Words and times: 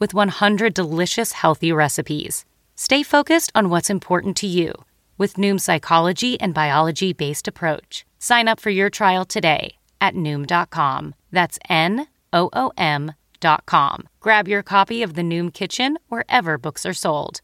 with 0.00 0.12
100 0.12 0.74
delicious 0.74 1.32
healthy 1.32 1.70
recipes. 1.70 2.44
Stay 2.74 3.02
focused 3.02 3.52
on 3.54 3.68
what's 3.68 3.90
important 3.90 4.36
to 4.38 4.46
you 4.46 4.72
with 5.18 5.34
Noom's 5.34 5.62
psychology 5.64 6.40
and 6.40 6.54
biology 6.54 7.12
based 7.12 7.46
approach. 7.46 8.06
Sign 8.18 8.48
up 8.48 8.58
for 8.58 8.70
your 8.70 8.88
trial 8.90 9.26
today 9.26 9.76
at 10.00 10.14
Noom.com. 10.14 11.14
That's 11.30 11.58
N 11.68 12.06
O 12.32 12.48
O 12.54 12.72
M.com. 12.78 14.08
Grab 14.20 14.48
your 14.48 14.62
copy 14.62 15.02
of 15.02 15.14
the 15.14 15.22
Noom 15.22 15.52
Kitchen 15.52 15.98
wherever 16.08 16.56
books 16.56 16.86
are 16.86 16.94
sold. 16.94 17.42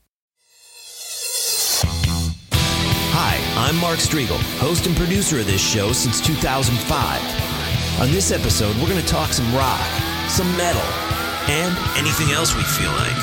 Hi, 3.19 3.69
I'm 3.69 3.77
Mark 3.77 3.99
Strigl, 3.99 4.41
host 4.59 4.87
and 4.87 4.97
producer 4.97 5.39
of 5.41 5.47
this 5.47 5.61
show 5.61 5.93
since 5.93 6.27
2005. 6.27 8.01
On 8.01 8.11
this 8.11 8.31
episode, 8.31 8.75
we're 8.77 8.89
going 8.89 9.01
to 9.01 9.07
talk 9.07 9.33
some 9.33 9.55
rock, 9.55 9.81
some 10.29 10.55
metal, 10.57 10.83
and 11.49 11.77
anything 11.97 12.31
else 12.33 12.55
we 12.55 12.63
feel 12.63 12.91
like. 12.93 13.17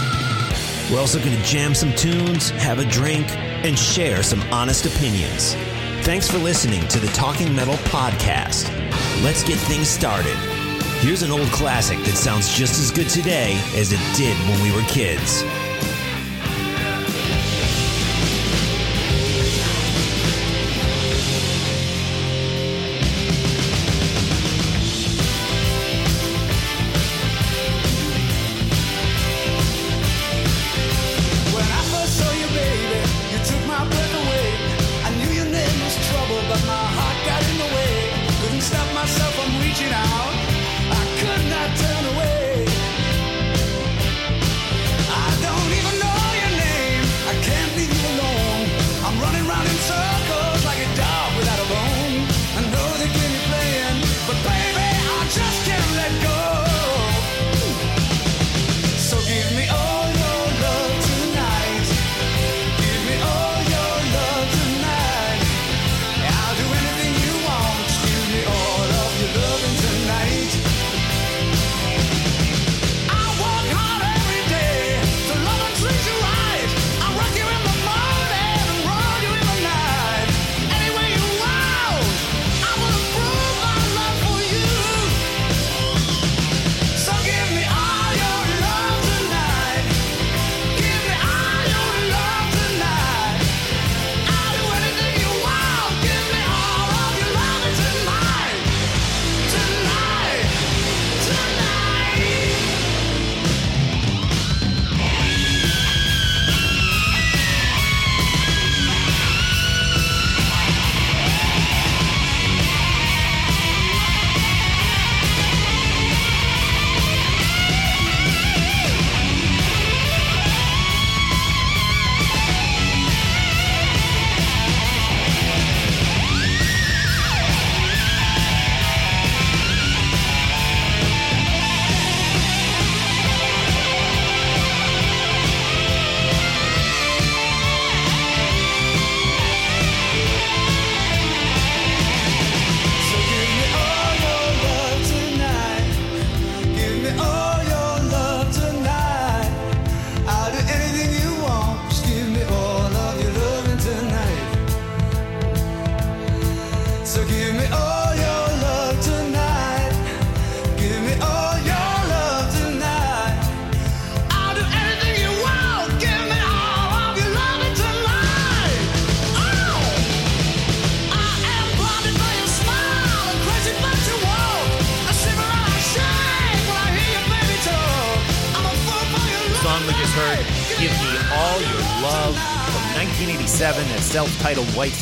We're 0.91 0.99
also 0.99 1.19
going 1.19 1.35
to 1.35 1.43
jam 1.43 1.73
some 1.73 1.93
tunes, 1.93 2.49
have 2.51 2.79
a 2.79 2.85
drink, 2.85 3.29
and 3.65 3.77
share 3.77 4.23
some 4.23 4.41
honest 4.51 4.85
opinions. 4.85 5.55
Thanks 6.05 6.29
for 6.29 6.37
listening 6.37 6.87
to 6.89 6.99
the 6.99 7.07
Talking 7.07 7.55
Metal 7.55 7.75
podcast. 7.75 8.69
Let's 9.23 9.43
get 9.43 9.57
things 9.57 9.87
started. 9.87 10.35
Here's 10.99 11.21
an 11.21 11.31
old 11.31 11.47
classic 11.47 11.97
that 11.99 12.15
sounds 12.15 12.53
just 12.53 12.79
as 12.79 12.91
good 12.91 13.09
today 13.09 13.53
as 13.75 13.91
it 13.91 13.99
did 14.15 14.37
when 14.49 14.61
we 14.61 14.75
were 14.75 14.87
kids. 14.87 15.43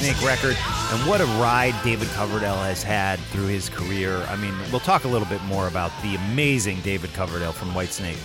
Self-titled 0.02 0.28
record. 0.28 0.58
And 0.92 1.10
what 1.10 1.22
a 1.22 1.26
ride 1.42 1.76
David 1.84 2.08
Coverdale 2.10 2.56
has 2.56 2.84
had 2.84 3.20
through 3.20 3.48
his 3.48 3.70
career. 3.70 4.18
I 4.30 4.36
mean, 4.36 4.54
we'll 4.72 4.80
talk 4.80 5.04
a 5.04 5.08
little 5.08 5.28
bit 5.28 5.44
more 5.44 5.68
about 5.68 5.92
the 6.02 6.16
amazing 6.16 6.82
David 6.82 7.14
Coverdale 7.14 7.52
from 7.52 7.72
Whitesnake 7.72 8.18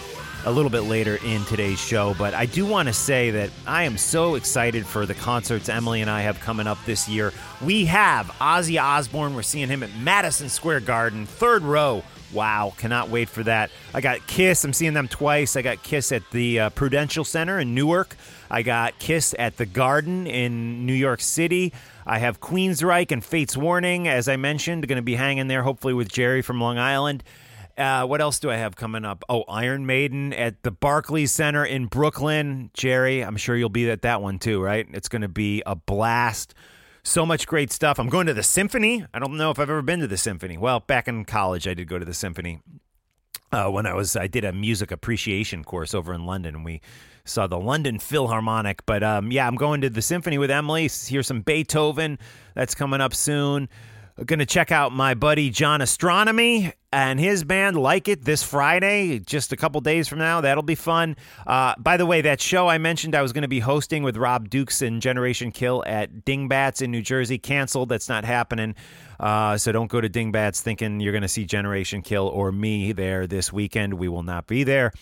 a 0.45 0.53
little 0.53 0.71
bit 0.71 0.83
later 0.83 1.19
in 1.25 1.45
today's 1.47 1.81
show, 1.81 2.15
but 2.15 2.33
I 2.33 2.47
do 2.47 2.65
want 2.65 2.87
to 2.87 2.95
say 2.95 3.33
that 3.33 3.51
I 3.67 3.83
am 3.83 3.99
so 3.99 4.37
excited 4.37 4.87
for 4.87 5.05
the 5.05 5.15
concerts 5.15 5.69
Emily 5.69 6.03
and 6.03 6.09
I 6.09 6.21
have 6.21 6.39
coming 6.39 6.69
up 6.69 6.79
this 6.87 7.09
year. 7.09 7.33
We 7.61 7.87
have 7.87 8.27
Ozzy 8.41 8.81
Osbourne. 8.81 9.35
We're 9.35 9.43
seeing 9.43 9.67
him 9.67 9.83
at 9.83 9.91
Madison 9.97 10.49
Square 10.49 10.81
Garden, 10.81 11.27
third 11.27 11.63
row, 11.63 12.05
Wow, 12.33 12.75
cannot 12.77 13.09
wait 13.09 13.29
for 13.29 13.43
that. 13.45 13.71
I 13.95 14.01
got 14.01 14.27
Kiss. 14.27 14.65
I'm 14.65 14.73
seeing 14.73 14.95
them 14.95 15.09
twice. 15.09 15.57
I 15.57 15.63
got 15.63 15.83
Kiss 15.83 16.11
at 16.13 16.29
the 16.33 16.61
uh, 16.61 16.71
Prudential 16.71 17.25
Center 17.25 17.59
in 17.59 17.75
Newark. 17.75 18.17
I 18.51 18.63
got 18.63 18.99
Kiss 18.99 19.35
at 19.39 19.57
the 19.57 19.67
Garden 19.67 20.27
in 20.27 20.87
New 20.87 20.95
York 20.95 21.21
City. 21.21 21.73
I 22.07 22.19
have 22.19 22.41
Queensryche 22.41 23.11
and 23.13 23.25
Fates 23.25 23.57
Warning, 23.57 24.07
as 24.07 24.29
I 24.29 24.37
mentioned, 24.37 24.87
going 24.87 24.97
to 24.97 25.03
be 25.03 25.17
hanging 25.17 25.49
there 25.49 25.63
hopefully 25.63 25.95
with 25.95 26.09
Jerry 26.09 26.43
from 26.43 26.61
Long 26.61 26.79
Island. 26.79 27.25
Uh, 27.77 28.07
what 28.07 28.21
else 28.21 28.39
do 28.39 28.51
I 28.51 28.57
have 28.57 28.75
coming 28.75 29.05
up? 29.05 29.23
Oh, 29.29 29.43
Iron 29.49 29.85
Maiden 29.85 30.33
at 30.33 30.63
the 30.63 30.71
Barclays 30.71 31.31
Center 31.31 31.65
in 31.65 31.87
Brooklyn. 31.87 32.71
Jerry, 32.73 33.23
I'm 33.23 33.37
sure 33.37 33.55
you'll 33.55 33.69
be 33.69 33.91
at 33.91 34.03
that 34.03 34.23
one 34.23 34.39
too, 34.39 34.63
right? 34.63 34.87
It's 34.93 35.09
going 35.09 35.23
to 35.23 35.29
be 35.29 35.63
a 35.67 35.77
blast. 35.77 36.55
So 37.03 37.27
much 37.27 37.47
great 37.47 37.71
stuff. 37.71 37.99
I'm 37.99 38.09
going 38.09 38.27
to 38.29 38.35
the 38.35 38.43
Symphony. 38.43 39.05
I 39.13 39.19
don't 39.19 39.37
know 39.37 39.51
if 39.51 39.59
I've 39.59 39.71
ever 39.71 39.83
been 39.83 40.01
to 40.01 40.07
the 40.07 40.17
Symphony. 40.17 40.57
Well, 40.57 40.81
back 40.81 41.07
in 41.07 41.25
college, 41.25 41.69
I 41.69 41.75
did 41.75 41.87
go 41.87 41.99
to 41.99 42.05
the 42.05 42.15
Symphony. 42.15 42.61
Uh, 43.53 43.69
when 43.69 43.87
I 43.87 43.95
was, 43.95 44.17
I 44.17 44.27
did 44.27 44.45
a 44.45 44.53
music 44.53 44.91
appreciation 44.91 45.63
course 45.63 45.95
over 45.95 46.13
in 46.13 46.27
London, 46.27 46.57
and 46.57 46.65
we 46.65 46.81
saw 47.27 47.47
the 47.47 47.59
London 47.59 47.99
Philharmonic. 47.99 48.87
But 48.87 49.03
um, 49.03 49.31
yeah, 49.31 49.47
I'm 49.47 49.57
going 49.57 49.83
to 49.83 49.91
the 49.91 50.03
Symphony 50.03 50.39
with 50.39 50.51
Emily. 50.51 50.89
Hear 50.89 51.23
some 51.23 51.43
Beethoven. 51.43 52.19
That's 52.55 52.75
coming 52.75 53.01
up 53.01 53.15
soon. 53.15 53.69
Going 54.25 54.39
to 54.39 54.47
check 54.47 54.73
out 54.73 54.93
my 54.93 55.13
buddy 55.13 55.51
John 55.51 55.83
Astronomy 55.83 56.73
and 56.91 57.21
his 57.21 57.45
band 57.45 57.77
Like 57.77 58.09
It 58.09 58.25
this 58.25 58.43
Friday, 58.43 59.19
just 59.19 59.53
a 59.53 59.57
couple 59.59 59.83
days 59.83 60.09
from 60.09 60.21
now. 60.21 60.41
That'll 60.41 60.63
be 60.63 60.75
fun. 60.75 61.17
Uh, 61.47 61.75
by 61.77 61.99
the 61.99 62.07
way, 62.07 62.23
that 62.23 62.41
show 62.41 62.67
I 62.67 62.79
mentioned 62.79 63.15
I 63.15 63.21
was 63.21 63.35
going 63.35 63.43
to 63.43 63.49
be 63.49 63.61
hosting 63.61 64.03
with 64.03 64.17
Rob 64.17 64.49
Dukes 64.49 64.81
and 64.81 65.03
Generation 65.03 65.53
Kill 65.53 65.85
at 65.87 66.25
Dingbats 66.25 66.81
in 66.81 66.91
New 66.91 67.03
Jersey 67.03 67.37
canceled. 67.37 67.91
That's 67.91 68.09
not 68.09 68.25
happening. 68.25 68.75
Uh, 69.19 69.57
so 69.59 69.73
don't 69.73 69.91
go 69.91 70.01
to 70.01 70.09
Dingbats 70.09 70.61
thinking 70.61 71.01
you're 71.01 71.13
going 71.13 71.23
to 71.23 71.29
see 71.29 71.45
Generation 71.45 72.03
Kill 72.03 72.29
or 72.29 72.53
me 72.53 72.93
there 72.93 73.27
this 73.27 73.53
weekend. 73.53 73.95
We 73.95 74.09
will 74.09 74.23
not 74.23 74.47
be 74.47 74.65
there. 74.65 74.93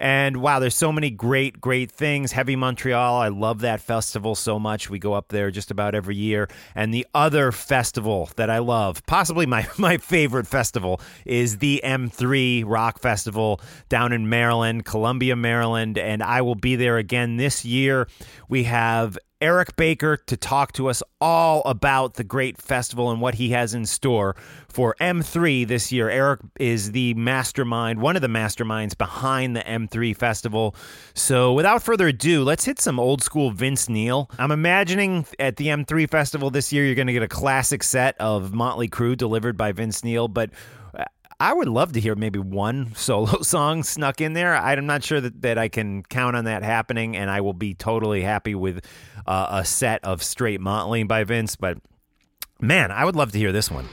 And 0.00 0.38
wow, 0.38 0.60
there's 0.60 0.74
so 0.74 0.92
many 0.92 1.10
great, 1.10 1.60
great 1.60 1.92
things. 1.92 2.32
Heavy 2.32 2.56
Montreal, 2.56 3.16
I 3.16 3.28
love 3.28 3.60
that 3.60 3.82
festival 3.82 4.34
so 4.34 4.58
much. 4.58 4.88
We 4.88 4.98
go 4.98 5.12
up 5.12 5.28
there 5.28 5.50
just 5.50 5.70
about 5.70 5.94
every 5.94 6.16
year. 6.16 6.48
And 6.74 6.92
the 6.92 7.06
other 7.14 7.52
festival 7.52 8.30
that 8.36 8.48
I 8.48 8.58
love, 8.58 9.04
possibly 9.04 9.44
my, 9.44 9.68
my 9.78 9.98
favorite 9.98 10.46
festival, 10.46 11.02
is 11.26 11.58
the 11.58 11.82
M3 11.84 12.64
Rock 12.66 12.98
Festival 12.98 13.60
down 13.90 14.14
in 14.14 14.30
Maryland, 14.30 14.86
Columbia, 14.86 15.36
Maryland. 15.36 15.98
And 15.98 16.22
I 16.22 16.40
will 16.40 16.54
be 16.54 16.76
there 16.76 16.96
again 16.96 17.36
this 17.36 17.66
year. 17.66 18.08
We 18.48 18.64
have 18.64 19.18
Eric 19.40 19.74
Baker 19.76 20.18
to 20.26 20.36
talk 20.36 20.72
to 20.72 20.88
us 20.88 21.02
all 21.20 21.62
about 21.64 22.14
the 22.14 22.24
great 22.24 22.60
festival 22.60 23.10
and 23.10 23.20
what 23.20 23.36
he 23.36 23.50
has 23.50 23.72
in 23.72 23.86
store 23.86 24.36
for 24.68 24.94
M3 25.00 25.66
this 25.66 25.90
year. 25.90 26.10
Eric 26.10 26.40
is 26.58 26.92
the 26.92 27.14
mastermind, 27.14 28.00
one 28.00 28.16
of 28.16 28.22
the 28.22 28.28
masterminds 28.28 28.96
behind 28.96 29.56
the 29.56 29.60
M3 29.60 30.14
festival. 30.14 30.74
So, 31.14 31.54
without 31.54 31.82
further 31.82 32.08
ado, 32.08 32.44
let's 32.44 32.66
hit 32.66 32.80
some 32.80 33.00
old 33.00 33.22
school 33.22 33.50
Vince 33.50 33.88
Neil. 33.88 34.30
I'm 34.38 34.52
imagining 34.52 35.24
at 35.38 35.56
the 35.56 35.68
M3 35.68 36.08
festival 36.10 36.50
this 36.50 36.72
year, 36.72 36.84
you're 36.84 36.94
going 36.94 37.06
to 37.06 37.12
get 37.14 37.22
a 37.22 37.28
classic 37.28 37.82
set 37.82 38.16
of 38.20 38.52
Motley 38.52 38.88
Crue 38.88 39.16
delivered 39.16 39.56
by 39.56 39.72
Vince 39.72 40.04
Neil, 40.04 40.28
but 40.28 40.50
I 41.40 41.54
would 41.54 41.68
love 41.68 41.92
to 41.94 42.00
hear 42.00 42.14
maybe 42.14 42.38
one 42.38 42.92
solo 42.94 43.40
song 43.40 43.82
snuck 43.82 44.20
in 44.20 44.34
there. 44.34 44.54
I'm 44.54 44.86
not 44.86 45.02
sure 45.02 45.20
that, 45.20 45.40
that 45.40 45.56
I 45.56 45.68
can 45.68 46.02
count 46.04 46.36
on 46.36 46.44
that 46.44 46.62
happening, 46.62 47.16
and 47.16 47.30
I 47.30 47.40
will 47.40 47.54
be 47.54 47.74
totally 47.74 48.20
happy 48.20 48.54
with 48.54 48.84
uh, 49.26 49.46
a 49.50 49.64
set 49.64 50.04
of 50.04 50.22
straight 50.22 50.60
Motley 50.60 51.02
by 51.04 51.24
Vince. 51.24 51.56
But 51.56 51.78
man, 52.60 52.92
I 52.92 53.06
would 53.06 53.16
love 53.16 53.32
to 53.32 53.38
hear 53.38 53.52
this 53.52 53.70
one. 53.70 53.88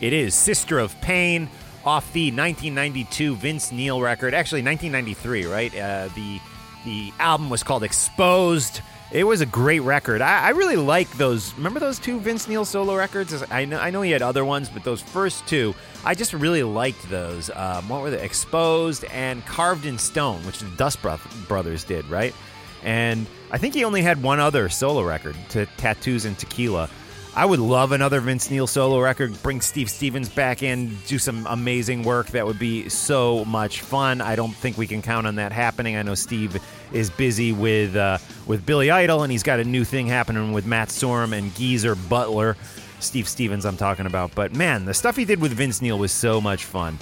It 0.00 0.12
is 0.12 0.34
Sister 0.34 0.78
of 0.78 0.98
Pain 1.02 1.48
off 1.84 2.12
the 2.12 2.32
1992 2.32 3.36
Vince 3.36 3.70
Neil 3.70 4.00
record. 4.00 4.34
Actually, 4.34 4.62
1993, 4.62 5.46
right? 5.46 5.72
Uh, 5.76 6.08
the 6.14 6.40
the 6.84 7.12
album 7.20 7.48
was 7.50 7.62
called 7.62 7.84
Exposed. 7.84 8.80
It 9.12 9.24
was 9.24 9.42
a 9.42 9.46
great 9.46 9.80
record. 9.80 10.22
I, 10.22 10.46
I, 10.46 10.48
really 10.50 10.76
like 10.76 11.10
those. 11.18 11.52
Remember 11.54 11.78
those 11.78 11.98
two 11.98 12.18
Vince 12.18 12.48
Neil 12.48 12.64
solo 12.64 12.96
records? 12.96 13.44
I 13.50 13.66
know, 13.66 13.78
I 13.78 13.90
know 13.90 14.00
he 14.00 14.10
had 14.10 14.22
other 14.22 14.42
ones, 14.42 14.70
but 14.70 14.84
those 14.84 15.02
first 15.02 15.46
two, 15.46 15.74
I 16.02 16.14
just 16.14 16.32
really 16.32 16.62
liked 16.62 17.10
those. 17.10 17.50
Um, 17.54 17.90
what 17.90 18.00
were 18.00 18.10
they? 18.10 18.24
Exposed 18.24 19.04
and 19.04 19.44
Carved 19.44 19.84
in 19.84 19.98
Stone, 19.98 20.46
which 20.46 20.60
the 20.60 20.70
Dust 20.76 21.00
Brothers 21.02 21.84
did, 21.84 22.06
right? 22.06 22.34
And 22.82 23.26
I 23.50 23.58
think 23.58 23.74
he 23.74 23.84
only 23.84 24.00
had 24.00 24.22
one 24.22 24.40
other 24.40 24.70
solo 24.70 25.02
record, 25.02 25.36
to 25.50 25.66
Tattoos 25.76 26.24
and 26.24 26.38
Tequila. 26.38 26.88
I 27.34 27.46
would 27.46 27.60
love 27.60 27.92
another 27.92 28.20
Vince 28.20 28.50
Neil 28.50 28.66
solo 28.66 29.00
record. 29.00 29.42
Bring 29.42 29.62
Steve 29.62 29.88
Stevens 29.88 30.28
back 30.28 30.62
in, 30.62 30.94
do 31.06 31.18
some 31.18 31.46
amazing 31.46 32.02
work. 32.02 32.26
That 32.28 32.46
would 32.46 32.58
be 32.58 32.90
so 32.90 33.46
much 33.46 33.80
fun. 33.80 34.20
I 34.20 34.36
don't 34.36 34.54
think 34.54 34.76
we 34.76 34.86
can 34.86 35.00
count 35.00 35.26
on 35.26 35.36
that 35.36 35.50
happening. 35.50 35.96
I 35.96 36.02
know 36.02 36.14
Steve 36.14 36.62
is 36.92 37.08
busy 37.08 37.52
with 37.52 37.96
uh, 37.96 38.18
with 38.46 38.66
Billy 38.66 38.90
Idol, 38.90 39.22
and 39.22 39.32
he's 39.32 39.42
got 39.42 39.60
a 39.60 39.64
new 39.64 39.82
thing 39.82 40.08
happening 40.08 40.52
with 40.52 40.66
Matt 40.66 40.88
Sorum 40.88 41.32
and 41.32 41.54
Geezer 41.54 41.94
Butler. 41.94 42.54
Steve 43.00 43.26
Stevens, 43.26 43.64
I'm 43.64 43.78
talking 43.78 44.04
about. 44.04 44.34
But 44.34 44.54
man, 44.54 44.84
the 44.84 44.92
stuff 44.92 45.16
he 45.16 45.24
did 45.24 45.40
with 45.40 45.52
Vince 45.52 45.80
Neil 45.80 45.98
was 45.98 46.12
so 46.12 46.38
much 46.38 46.66
fun. 46.66 46.98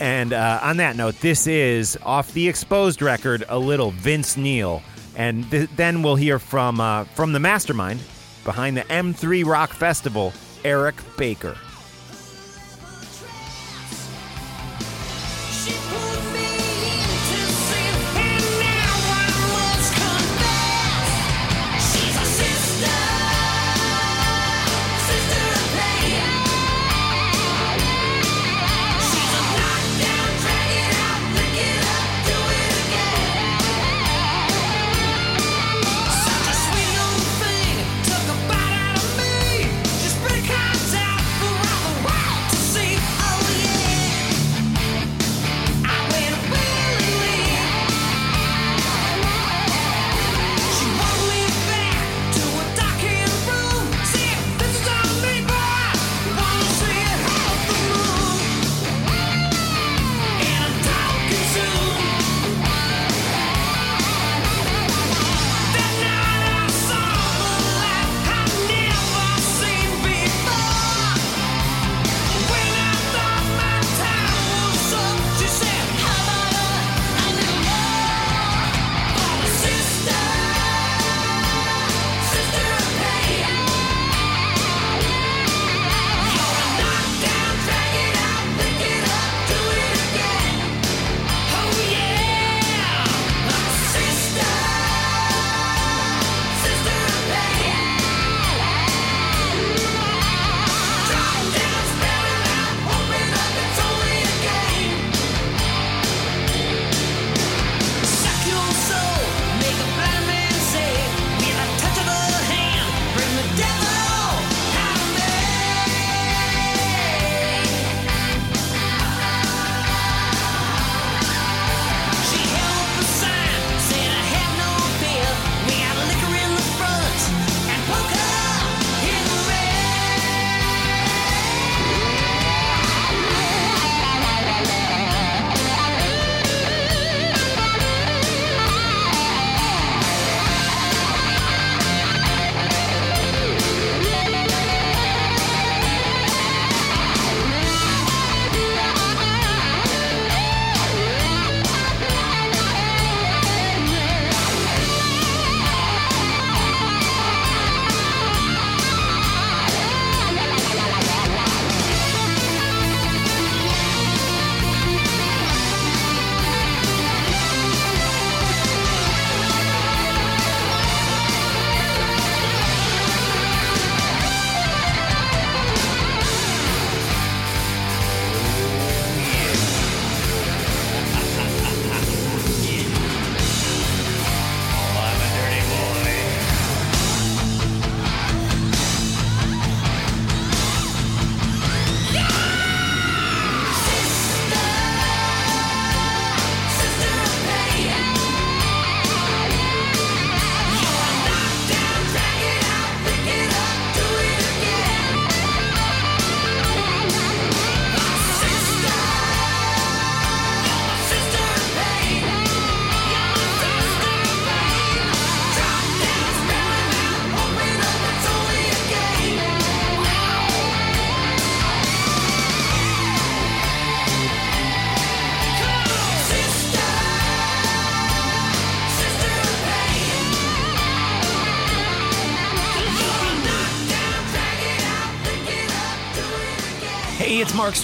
And 0.00 0.32
uh, 0.32 0.60
on 0.62 0.78
that 0.78 0.96
note, 0.96 1.20
this 1.20 1.46
is 1.46 1.98
off 2.02 2.32
the 2.32 2.48
Exposed 2.48 3.02
record, 3.02 3.44
a 3.50 3.58
little 3.58 3.90
Vince 3.90 4.38
Neil, 4.38 4.82
and 5.14 5.48
th- 5.50 5.68
then 5.76 6.02
we'll 6.02 6.16
hear 6.16 6.38
from 6.38 6.80
uh, 6.80 7.04
from 7.04 7.34
the 7.34 7.40
mastermind 7.40 8.00
behind 8.44 8.76
the 8.76 8.82
M3 8.82 9.44
Rock 9.44 9.70
Festival, 9.72 10.32
Eric 10.64 10.96
Baker. 11.16 11.56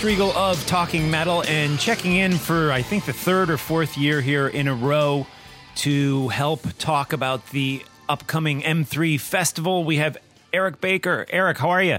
Hey, 0.05 0.11
it's 0.11 0.19
Mark 0.19 0.31
Strigl 0.35 0.37
of 0.37 0.67
Talking 0.67 1.11
Metal 1.11 1.43
and 1.45 1.79
checking 1.79 2.17
in 2.17 2.33
for, 2.33 2.71
I 2.71 2.83
think, 2.83 3.07
the 3.07 3.13
third 3.13 3.49
or 3.49 3.57
fourth 3.57 3.97
year 3.97 4.21
here 4.21 4.49
in 4.49 4.69
a 4.69 4.75
row 4.75 5.27
to 5.77 6.29
help 6.29 6.61
talk 6.79 7.15
about 7.15 7.51
the 7.51 7.83
upcoming 8.09 8.61
M3 8.61 9.19
festival. 9.19 9.83
We 9.85 9.97
have 9.97 10.19
Eric 10.53 10.81
Baker. 10.81 11.25
Eric, 11.31 11.59
how 11.59 11.71
are 11.71 11.83
you? 11.83 11.99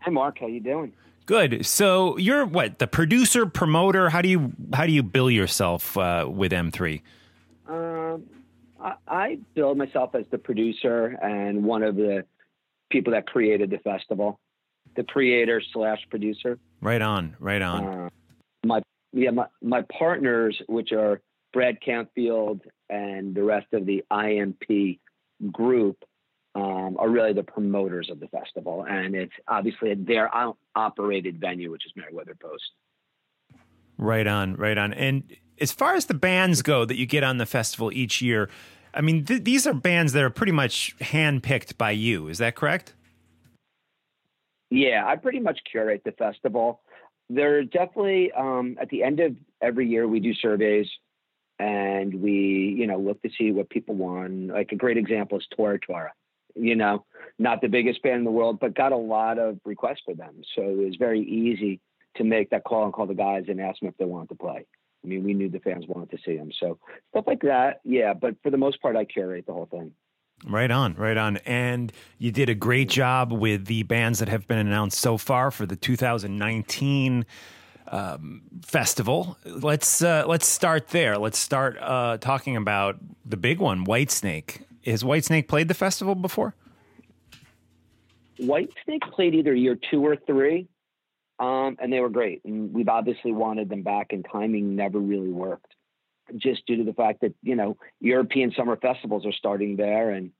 Hi, 0.00 0.10
Mark. 0.10 0.38
How 0.40 0.48
you 0.48 0.60
doing? 0.60 0.92
Good. 1.26 1.64
So 1.64 2.16
you're 2.18 2.44
what 2.44 2.80
the 2.80 2.88
producer, 2.88 3.46
promoter? 3.46 4.08
How 4.08 4.20
do 4.20 4.28
you 4.28 4.52
how 4.72 4.86
do 4.86 4.92
you 4.92 5.04
bill 5.04 5.30
yourself 5.30 5.96
uh, 5.96 6.26
with 6.28 6.50
M3? 6.50 7.02
Um, 7.68 8.24
I, 8.80 8.94
I 9.06 9.38
bill 9.54 9.74
myself 9.74 10.14
as 10.14 10.24
the 10.30 10.38
producer 10.38 11.18
and 11.22 11.64
one 11.64 11.82
of 11.82 11.96
the 11.96 12.24
people 12.90 13.12
that 13.12 13.26
created 13.26 13.70
the 13.70 13.78
festival, 13.78 14.40
the 14.96 15.04
creator 15.04 15.62
slash 15.72 16.00
producer. 16.10 16.58
Right 16.80 17.02
on, 17.02 17.36
right 17.38 17.62
on. 17.62 17.84
Uh, 17.84 18.08
my 18.64 18.82
yeah, 19.12 19.30
my 19.30 19.46
my 19.62 19.82
partners, 19.98 20.60
which 20.68 20.92
are 20.92 21.20
Brad 21.52 21.78
Campfield 21.86 22.60
and 22.90 23.34
the 23.34 23.42
rest 23.42 23.66
of 23.72 23.86
the 23.86 24.04
IMP 24.10 25.00
group, 25.52 25.96
um, 26.54 26.96
are 26.98 27.08
really 27.08 27.32
the 27.32 27.42
promoters 27.42 28.08
of 28.10 28.20
the 28.20 28.28
festival, 28.28 28.84
and 28.88 29.14
it's 29.14 29.32
obviously 29.46 29.94
their 29.94 30.30
operated 30.74 31.40
venue, 31.40 31.70
which 31.70 31.84
is 31.86 31.92
Merriweather 31.96 32.34
Post. 32.40 32.64
Right 33.98 34.26
on, 34.26 34.56
right 34.56 34.76
on. 34.76 34.92
And 34.92 35.24
as 35.60 35.72
far 35.72 35.94
as 35.94 36.06
the 36.06 36.14
bands 36.14 36.62
go 36.62 36.84
that 36.84 36.96
you 36.96 37.06
get 37.06 37.24
on 37.24 37.38
the 37.38 37.46
festival 37.46 37.92
each 37.92 38.20
year, 38.20 38.48
I 38.94 39.00
mean, 39.00 39.24
th- 39.24 39.44
these 39.44 39.66
are 39.66 39.74
bands 39.74 40.12
that 40.14 40.22
are 40.22 40.30
pretty 40.30 40.52
much 40.52 40.96
handpicked 40.98 41.76
by 41.76 41.90
you. 41.90 42.28
Is 42.28 42.38
that 42.38 42.54
correct? 42.54 42.94
Yeah, 44.70 45.04
I 45.06 45.16
pretty 45.16 45.40
much 45.40 45.60
curate 45.70 46.02
the 46.04 46.12
festival. 46.12 46.80
There 47.28 47.58
are 47.58 47.64
definitely 47.64 48.32
um, 48.32 48.76
at 48.80 48.88
the 48.88 49.02
end 49.02 49.20
of 49.20 49.34
every 49.60 49.88
year 49.88 50.06
we 50.06 50.20
do 50.20 50.34
surveys 50.34 50.88
and 51.58 52.14
we, 52.20 52.74
you 52.78 52.86
know, 52.86 52.98
look 52.98 53.22
to 53.22 53.30
see 53.36 53.52
what 53.52 53.70
people 53.70 53.94
want. 53.94 54.48
Like 54.48 54.72
a 54.72 54.76
great 54.76 54.98
example 54.98 55.38
is 55.38 55.46
Tora 55.56 55.78
Tora. 55.78 56.12
You 56.54 56.74
know, 56.74 57.04
not 57.38 57.60
the 57.60 57.68
biggest 57.68 58.02
band 58.02 58.18
in 58.18 58.24
the 58.24 58.30
world, 58.30 58.58
but 58.60 58.74
got 58.74 58.92
a 58.92 58.96
lot 58.96 59.38
of 59.38 59.58
requests 59.64 60.02
for 60.04 60.14
them. 60.14 60.42
So 60.54 60.62
it 60.62 60.76
was 60.76 60.96
very 60.98 61.20
easy 61.20 61.80
to 62.16 62.24
make 62.24 62.50
that 62.50 62.64
call 62.64 62.84
and 62.84 62.92
call 62.92 63.06
the 63.06 63.14
guys 63.14 63.44
and 63.48 63.60
ask 63.60 63.80
them 63.80 63.90
if 63.90 63.96
they 63.98 64.06
wanted 64.06 64.30
to 64.30 64.36
play. 64.36 64.66
I 65.04 65.06
mean, 65.06 65.22
we 65.22 65.34
knew 65.34 65.48
the 65.48 65.60
fans 65.60 65.84
wanted 65.86 66.10
to 66.10 66.18
see 66.24 66.36
them. 66.36 66.50
So 66.58 66.78
stuff 67.10 67.24
like 67.26 67.42
that, 67.42 67.80
yeah. 67.84 68.14
But 68.14 68.36
for 68.42 68.50
the 68.50 68.56
most 68.56 68.80
part, 68.80 68.96
I 68.96 69.04
curate 69.04 69.46
the 69.46 69.52
whole 69.52 69.66
thing. 69.66 69.92
Right 70.44 70.70
on, 70.70 70.94
right 70.94 71.16
on. 71.16 71.38
And 71.38 71.92
you 72.18 72.30
did 72.30 72.48
a 72.48 72.54
great 72.54 72.88
job 72.88 73.32
with 73.32 73.66
the 73.66 73.82
bands 73.84 74.18
that 74.18 74.28
have 74.28 74.46
been 74.46 74.58
announced 74.58 74.98
so 74.98 75.16
far 75.16 75.50
for 75.50 75.64
the 75.64 75.76
2019 75.76 77.24
um, 77.88 78.42
festival. 78.62 79.38
Let's 79.44 80.02
uh, 80.02 80.24
let's 80.26 80.46
start 80.46 80.88
there. 80.88 81.18
Let's 81.18 81.38
start 81.38 81.78
uh, 81.80 82.18
talking 82.18 82.56
about 82.56 82.98
the 83.24 83.36
big 83.36 83.58
one, 83.60 83.84
Whitesnake. 83.86 84.62
Has 84.84 85.02
Whitesnake 85.02 85.48
played 85.48 85.68
the 85.68 85.74
festival 85.74 86.14
before? 86.14 86.54
Whitesnake 88.38 89.10
played 89.12 89.34
either 89.34 89.54
year 89.54 89.78
two 89.90 90.04
or 90.04 90.16
three, 90.16 90.68
um, 91.38 91.76
and 91.80 91.92
they 91.92 92.00
were 92.00 92.10
great. 92.10 92.42
And 92.44 92.72
we've 92.72 92.88
obviously 92.88 93.32
wanted 93.32 93.68
them 93.68 93.82
back, 93.82 94.12
and 94.12 94.26
timing 94.30 94.76
never 94.76 94.98
really 94.98 95.30
worked, 95.30 95.74
just 96.36 96.66
due 96.66 96.76
to 96.76 96.84
the 96.84 96.92
fact 96.92 97.20
that 97.20 97.34
you 97.42 97.56
know 97.56 97.76
European 98.00 98.52
summer 98.56 98.76
festivals 98.76 99.26
are 99.26 99.32
starting 99.32 99.76
there, 99.76 100.10
and 100.10 100.30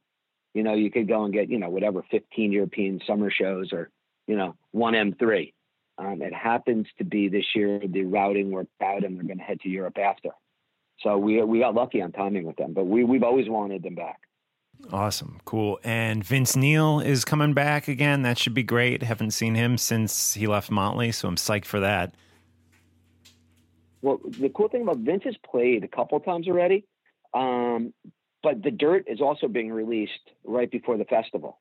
you 0.55 0.63
know 0.63 0.75
you 0.75 0.91
could 0.91 1.09
go 1.09 1.25
and 1.25 1.33
get 1.33 1.49
you 1.49 1.59
know 1.59 1.71
whatever 1.71 2.05
15 2.11 2.53
European 2.53 3.01
summer 3.07 3.31
shows 3.31 3.73
or 3.73 3.91
you 4.27 4.37
know 4.37 4.55
one 4.73 4.95
M3. 4.95 5.53
Um, 5.99 6.21
it 6.21 6.35
happens 6.35 6.87
to 6.99 7.05
be 7.05 7.29
this 7.29 7.47
year 7.55 7.81
the 7.87 8.05
routing 8.05 8.51
worked 8.51 8.71
out, 8.83 9.05
and 9.05 9.17
they're 9.17 9.25
going 9.25 9.39
to 9.39 9.45
head 9.45 9.61
to 9.61 9.69
Europe 9.69 9.99
after. 9.99 10.31
So 11.01 11.19
we 11.19 11.43
we 11.43 11.61
got 11.61 11.75
lucky 11.75 12.01
on 12.03 12.13
timing 12.13 12.45
with 12.45 12.57
them, 12.57 12.73
but 12.73 12.85
we 12.85 13.05
we've 13.05 13.23
always 13.23 13.49
wanted 13.49 13.83
them 13.83 13.95
back. 13.95 14.21
Awesome, 14.93 15.41
cool. 15.45 15.81
And 15.85 16.23
Vince 16.23 16.55
Neil 16.55 17.01
is 17.01 17.25
coming 17.25 17.55
back 17.55 17.89
again. 17.89 18.23
That 18.23 18.39
should 18.39 18.55
be 18.55 18.63
great. 18.63 19.03
Haven't 19.03 19.31
seen 19.31 19.55
him 19.55 19.79
since 19.79 20.35
he 20.35 20.47
left 20.47 20.71
Motley, 20.71 21.13
so 21.13 21.29
I'm 21.29 21.37
psyched 21.37 21.65
for 21.65 21.81
that. 21.81 22.15
Well, 24.07 24.21
the 24.25 24.51
cool 24.51 24.69
thing 24.69 24.83
about 24.83 24.99
Vince 24.99 25.25
has 25.25 25.35
played 25.51 25.83
a 25.83 25.89
couple 25.89 26.21
times 26.21 26.47
already, 26.47 26.85
um, 27.35 27.93
but 28.41 28.63
the 28.63 28.71
Dirt 28.71 29.07
is 29.09 29.21
also 29.21 29.49
being 29.49 29.73
released 29.73 30.13
right 30.45 30.71
before 30.71 30.97
the 30.97 31.05
festival. 31.05 31.59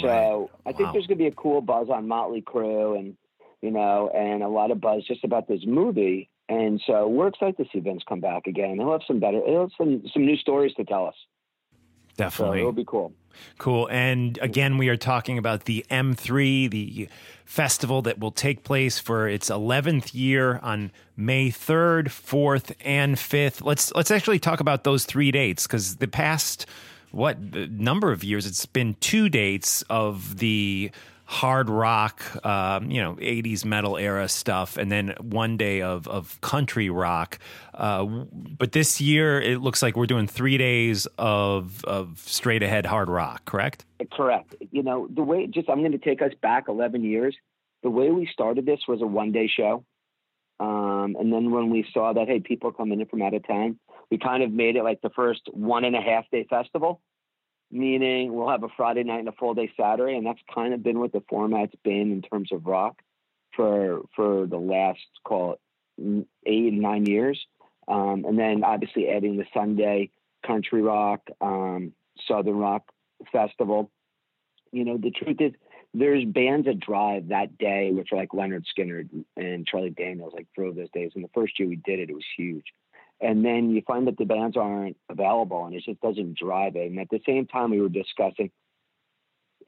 So 0.00 0.06
Right. 0.06 0.48
I 0.66 0.72
think 0.72 0.86
Wow. 0.86 0.92
there's 0.92 1.08
going 1.08 1.18
to 1.18 1.24
be 1.24 1.26
a 1.26 1.32
cool 1.32 1.60
buzz 1.60 1.90
on 1.90 2.06
Motley 2.06 2.42
Crue 2.42 2.96
and 2.96 3.16
you 3.60 3.72
know, 3.72 4.08
and 4.08 4.42
a 4.44 4.48
lot 4.48 4.70
of 4.70 4.80
buzz 4.80 5.04
just 5.04 5.24
about 5.24 5.48
this 5.48 5.64
movie. 5.66 6.28
And 6.48 6.80
so 6.86 7.08
we're 7.08 7.28
excited 7.28 7.56
to 7.56 7.64
see 7.72 7.78
Vince 7.80 8.02
come 8.08 8.20
back 8.20 8.46
again. 8.46 8.76
He'll 8.76 8.92
have 8.92 9.02
some 9.06 9.18
better, 9.18 9.40
he'll 9.44 9.62
have 9.62 9.70
some 9.76 10.02
some 10.12 10.24
new 10.24 10.36
stories 10.36 10.74
to 10.74 10.84
tell 10.84 11.06
us. 11.06 11.16
So 11.16 12.14
Definitely. 12.16 12.60
it'll 12.60 12.72
be 12.72 12.84
cool. 12.84 13.14
Cool. 13.58 13.88
And 13.90 14.38
again, 14.42 14.78
we 14.78 14.88
are 14.88 14.96
talking 14.96 15.38
about 15.38 15.64
the 15.64 15.84
M3, 15.90 16.70
the 16.70 17.08
festival 17.44 18.02
that 18.02 18.18
will 18.18 18.30
take 18.30 18.64
place 18.64 18.98
for 18.98 19.28
its 19.28 19.50
11th 19.50 20.14
year 20.14 20.58
on 20.62 20.90
May 21.16 21.50
3rd, 21.50 22.06
4th, 22.06 22.74
and 22.82 23.16
5th. 23.16 23.64
Let's 23.64 23.94
let's 23.94 24.10
actually 24.10 24.38
talk 24.38 24.60
about 24.60 24.84
those 24.84 25.04
three 25.04 25.30
dates 25.30 25.66
because 25.66 25.96
the 25.96 26.08
past 26.08 26.66
what 27.10 27.38
number 27.38 28.10
of 28.10 28.24
years 28.24 28.46
it's 28.46 28.64
been 28.64 28.94
two 29.00 29.28
dates 29.28 29.82
of 29.90 30.38
the 30.38 30.90
hard 31.32 31.70
rock, 31.70 32.22
um, 32.44 32.90
you 32.90 33.00
know, 33.00 33.14
80s 33.14 33.64
metal 33.64 33.96
era 33.96 34.28
stuff, 34.28 34.76
and 34.76 34.92
then 34.92 35.14
one 35.18 35.56
day 35.56 35.80
of, 35.80 36.06
of 36.06 36.38
country 36.42 36.90
rock. 36.90 37.38
Uh, 37.72 38.04
but 38.04 38.72
this 38.72 39.00
year, 39.00 39.40
it 39.40 39.62
looks 39.62 39.82
like 39.82 39.96
we're 39.96 40.06
doing 40.06 40.26
three 40.26 40.58
days 40.58 41.06
of, 41.16 41.82
of 41.86 42.18
straight 42.18 42.62
ahead 42.62 42.84
hard 42.84 43.08
rock, 43.08 43.46
correct? 43.46 43.86
Correct. 44.12 44.54
You 44.70 44.82
know, 44.82 45.08
the 45.08 45.22
way 45.22 45.46
just 45.46 45.70
I'm 45.70 45.78
going 45.78 45.92
to 45.92 45.98
take 45.98 46.20
us 46.20 46.32
back 46.42 46.68
11 46.68 47.02
years. 47.02 47.34
The 47.82 47.90
way 47.90 48.10
we 48.10 48.28
started 48.30 48.66
this 48.66 48.80
was 48.86 49.00
a 49.00 49.06
one 49.06 49.32
day 49.32 49.48
show. 49.48 49.86
Um, 50.60 51.16
and 51.18 51.32
then 51.32 51.50
when 51.50 51.70
we 51.70 51.86
saw 51.94 52.12
that, 52.12 52.28
hey, 52.28 52.40
people 52.40 52.72
coming 52.72 53.00
in 53.00 53.06
from 53.06 53.22
out 53.22 53.32
of 53.32 53.46
town, 53.46 53.78
we 54.10 54.18
kind 54.18 54.42
of 54.42 54.52
made 54.52 54.76
it 54.76 54.84
like 54.84 55.00
the 55.00 55.10
first 55.10 55.40
one 55.50 55.84
and 55.84 55.96
a 55.96 56.00
half 56.02 56.24
day 56.30 56.46
festival, 56.48 57.00
meaning 57.72 58.34
we'll 58.34 58.50
have 58.50 58.62
a 58.62 58.68
Friday 58.76 59.02
night 59.02 59.20
and 59.20 59.28
a 59.28 59.32
full 59.32 59.54
day 59.54 59.72
Saturday. 59.76 60.14
And 60.16 60.26
that's 60.26 60.40
kind 60.54 60.74
of 60.74 60.82
been 60.82 61.00
what 61.00 61.12
the 61.12 61.22
format's 61.28 61.74
been 61.82 62.12
in 62.12 62.22
terms 62.22 62.52
of 62.52 62.66
rock 62.66 63.00
for, 63.56 64.02
for 64.14 64.46
the 64.46 64.58
last, 64.58 65.00
call 65.24 65.58
it 65.98 66.26
eight, 66.46 66.72
nine 66.74 67.06
years. 67.06 67.44
Um, 67.88 68.24
and 68.26 68.38
then 68.38 68.62
obviously 68.62 69.08
adding 69.08 69.36
the 69.36 69.46
Sunday 69.52 70.10
country 70.46 70.82
rock, 70.82 71.22
um, 71.40 71.92
Southern 72.28 72.56
rock 72.56 72.84
festival. 73.32 73.90
You 74.70 74.84
know, 74.84 74.98
the 74.98 75.10
truth 75.10 75.40
is, 75.40 75.52
there's 75.94 76.24
bands 76.24 76.66
that 76.66 76.80
drive 76.80 77.28
that 77.28 77.58
day, 77.58 77.90
which 77.92 78.12
are 78.12 78.16
like 78.16 78.30
Lynyrd 78.30 78.64
Skynyrd 78.76 79.10
and 79.36 79.66
Charlie 79.66 79.90
Daniels, 79.90 80.32
like 80.34 80.46
drove 80.56 80.76
those 80.76 80.90
days. 80.94 81.12
And 81.14 81.22
the 81.22 81.30
first 81.34 81.58
year 81.58 81.68
we 81.68 81.76
did 81.76 81.98
it, 81.98 82.08
it 82.08 82.14
was 82.14 82.24
huge. 82.36 82.64
And 83.22 83.44
then 83.44 83.70
you 83.70 83.82
find 83.86 84.08
that 84.08 84.18
the 84.18 84.24
bands 84.24 84.56
aren't 84.56 84.96
available 85.08 85.64
and 85.64 85.74
it 85.74 85.84
just 85.84 86.00
doesn't 86.00 86.36
drive 86.36 86.74
it. 86.74 86.90
And 86.90 86.98
at 86.98 87.08
the 87.08 87.20
same 87.24 87.46
time, 87.46 87.70
we 87.70 87.80
were 87.80 87.88
discussing 87.88 88.50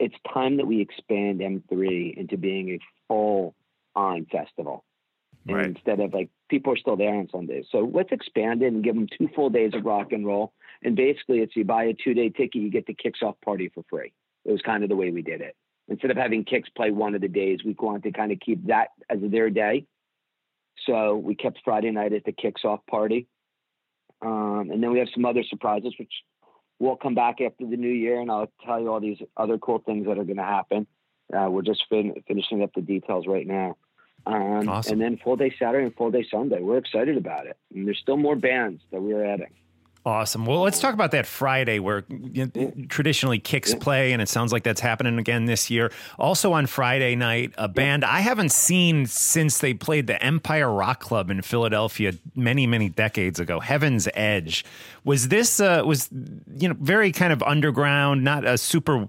it's 0.00 0.14
time 0.32 0.56
that 0.56 0.66
we 0.66 0.80
expand 0.80 1.40
M3 1.40 2.16
into 2.16 2.36
being 2.36 2.70
a 2.70 2.78
full 3.08 3.54
on 3.94 4.26
festival. 4.26 4.84
Right. 5.46 5.66
instead 5.66 6.00
of 6.00 6.14
like 6.14 6.30
people 6.48 6.72
are 6.72 6.76
still 6.78 6.96
there 6.96 7.14
on 7.14 7.28
Sundays. 7.30 7.66
So 7.70 7.90
let's 7.92 8.12
expand 8.12 8.62
it 8.62 8.68
and 8.68 8.82
give 8.82 8.94
them 8.94 9.06
two 9.18 9.28
full 9.34 9.50
days 9.50 9.74
of 9.74 9.84
rock 9.84 10.12
and 10.12 10.24
roll. 10.24 10.54
And 10.82 10.96
basically, 10.96 11.40
it's 11.40 11.54
you 11.54 11.64
buy 11.64 11.84
a 11.84 11.92
two 11.92 12.14
day 12.14 12.30
ticket, 12.30 12.62
you 12.62 12.70
get 12.70 12.86
the 12.86 12.94
Kix 12.94 13.22
off 13.22 13.36
party 13.44 13.70
for 13.74 13.84
free. 13.90 14.14
It 14.46 14.52
was 14.52 14.62
kind 14.62 14.82
of 14.82 14.88
the 14.88 14.96
way 14.96 15.10
we 15.10 15.20
did 15.20 15.42
it. 15.42 15.54
Instead 15.88 16.10
of 16.10 16.16
having 16.16 16.46
Kix 16.46 16.62
play 16.74 16.90
one 16.90 17.14
of 17.14 17.20
the 17.20 17.28
days, 17.28 17.60
we 17.62 17.76
wanted 17.78 18.04
to 18.04 18.12
kind 18.12 18.32
of 18.32 18.40
keep 18.40 18.66
that 18.68 18.88
as 19.10 19.18
their 19.20 19.50
day. 19.50 19.84
So 20.86 21.16
we 21.16 21.34
kept 21.34 21.60
Friday 21.62 21.90
night 21.90 22.14
as 22.14 22.22
the 22.24 22.32
Kix 22.32 22.64
off 22.64 22.80
party. 22.86 23.26
Um, 24.24 24.70
and 24.70 24.82
then 24.82 24.90
we 24.92 24.98
have 24.98 25.08
some 25.14 25.24
other 25.24 25.42
surprises, 25.44 25.94
which 25.98 26.12
we'll 26.78 26.96
come 26.96 27.14
back 27.14 27.40
after 27.40 27.66
the 27.66 27.76
new 27.76 27.88
year. 27.88 28.20
And 28.20 28.30
I'll 28.30 28.50
tell 28.64 28.80
you 28.80 28.90
all 28.90 29.00
these 29.00 29.18
other 29.36 29.58
cool 29.58 29.78
things 29.78 30.06
that 30.06 30.18
are 30.18 30.24
going 30.24 30.36
to 30.36 30.42
happen. 30.42 30.86
Uh, 31.32 31.48
we're 31.50 31.62
just 31.62 31.84
fin- 31.88 32.22
finishing 32.26 32.62
up 32.62 32.70
the 32.74 32.82
details 32.82 33.26
right 33.26 33.46
now. 33.46 33.76
Um, 34.26 34.68
Awesome. 34.68 34.94
And 34.94 35.02
then 35.02 35.18
full 35.22 35.36
day 35.36 35.54
Saturday 35.58 35.84
and 35.84 35.94
full 35.94 36.10
day 36.10 36.24
Sunday. 36.30 36.60
We're 36.60 36.78
excited 36.78 37.16
about 37.16 37.46
it. 37.46 37.56
And 37.74 37.86
there's 37.86 37.98
still 37.98 38.16
more 38.16 38.36
bands 38.36 38.82
that 38.90 39.02
we're 39.02 39.24
adding. 39.24 39.52
Awesome. 40.06 40.44
Well, 40.44 40.60
let's 40.60 40.80
talk 40.80 40.92
about 40.92 41.12
that 41.12 41.24
Friday 41.24 41.78
where 41.78 42.02
traditionally 42.90 43.40
Kix 43.40 43.78
play, 43.80 44.12
and 44.12 44.20
it 44.20 44.28
sounds 44.28 44.52
like 44.52 44.62
that's 44.62 44.82
happening 44.82 45.18
again 45.18 45.46
this 45.46 45.70
year. 45.70 45.90
Also 46.18 46.52
on 46.52 46.66
Friday 46.66 47.16
night, 47.16 47.54
a 47.56 47.68
band 47.68 48.04
I 48.04 48.20
haven't 48.20 48.52
seen 48.52 49.06
since 49.06 49.58
they 49.58 49.72
played 49.72 50.06
the 50.06 50.22
Empire 50.22 50.70
Rock 50.70 51.00
Club 51.00 51.30
in 51.30 51.40
Philadelphia 51.40 52.12
many, 52.34 52.66
many 52.66 52.90
decades 52.90 53.40
ago. 53.40 53.60
Heaven's 53.60 54.06
Edge. 54.12 54.62
Was 55.04 55.28
this 55.28 55.58
uh, 55.58 55.82
was 55.86 56.10
you 56.54 56.68
know 56.68 56.76
very 56.78 57.10
kind 57.10 57.32
of 57.32 57.42
underground, 57.42 58.22
not 58.22 58.44
a 58.44 58.58
super 58.58 59.08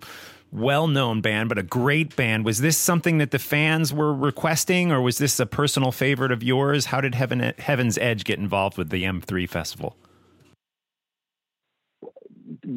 well 0.53 0.87
known 0.87 1.19
band, 1.19 1.49
but 1.49 1.57
a 1.57 1.63
great 1.63 2.15
band. 2.15 2.45
Was 2.45 2.61
this 2.61 2.77
something 2.77 3.17
that 3.17 3.31
the 3.31 3.39
fans 3.39 3.93
were 3.93 4.13
requesting, 4.13 4.93
or 4.93 5.01
was 5.01 5.17
this 5.17 5.41
a 5.41 5.45
personal 5.45 5.91
favorite 5.91 6.31
of 6.31 6.41
yours? 6.41 6.85
How 6.85 7.01
did 7.01 7.15
Heaven, 7.15 7.53
Heaven's 7.59 7.97
Edge 7.97 8.23
get 8.23 8.39
involved 8.39 8.77
with 8.77 8.91
the 8.91 9.03
M3 9.03 9.49
Festival? 9.49 9.97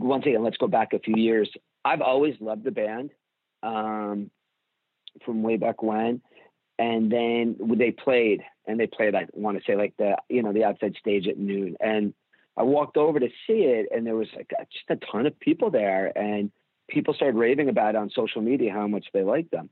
Once 0.09 0.25
again, 0.27 0.43
let's 0.43 0.57
go 0.57 0.67
back 0.67 0.93
a 0.95 0.99
few 0.99 1.17
years. 1.17 1.51
I've 1.85 2.01
always 2.01 2.35
loved 2.41 2.65
the 2.65 2.71
band 2.71 3.11
um, 3.63 4.31
from 5.25 5.43
way 5.43 5.57
back 5.57 5.83
when. 5.83 6.23
And 6.79 7.11
then 7.11 7.57
they 7.77 7.91
played, 7.91 8.43
and 8.67 8.79
they 8.79 8.87
played, 8.87 9.15
I 9.15 9.27
want 9.33 9.59
to 9.59 9.65
say, 9.67 9.77
like 9.77 9.95
the, 9.99 10.17
you 10.29 10.43
know, 10.43 10.53
the 10.53 10.65
outside 10.65 10.95
stage 10.99 11.27
at 11.27 11.37
noon. 11.37 11.77
And 11.81 12.15
I 12.57 12.63
walked 12.63 12.97
over 12.97 13.19
to 13.19 13.29
see 13.47 13.65
it, 13.65 13.89
and 13.95 14.07
there 14.07 14.17
was 14.17 14.29
like 14.35 14.51
just 14.73 14.89
a 14.89 14.97
ton 15.11 15.27
of 15.27 15.39
people 15.41 15.71
there. 15.71 16.17
And 16.17 16.51
people 16.89 17.15
started 17.15 17.37
raving 17.37 17.69
about 17.69 17.95
it 17.95 17.97
on 17.97 18.11
social 18.11 18.43
media 18.43 18.73
how 18.73 18.87
much 18.87 19.07
they 19.13 19.23
liked 19.23 19.51
them. 19.51 19.69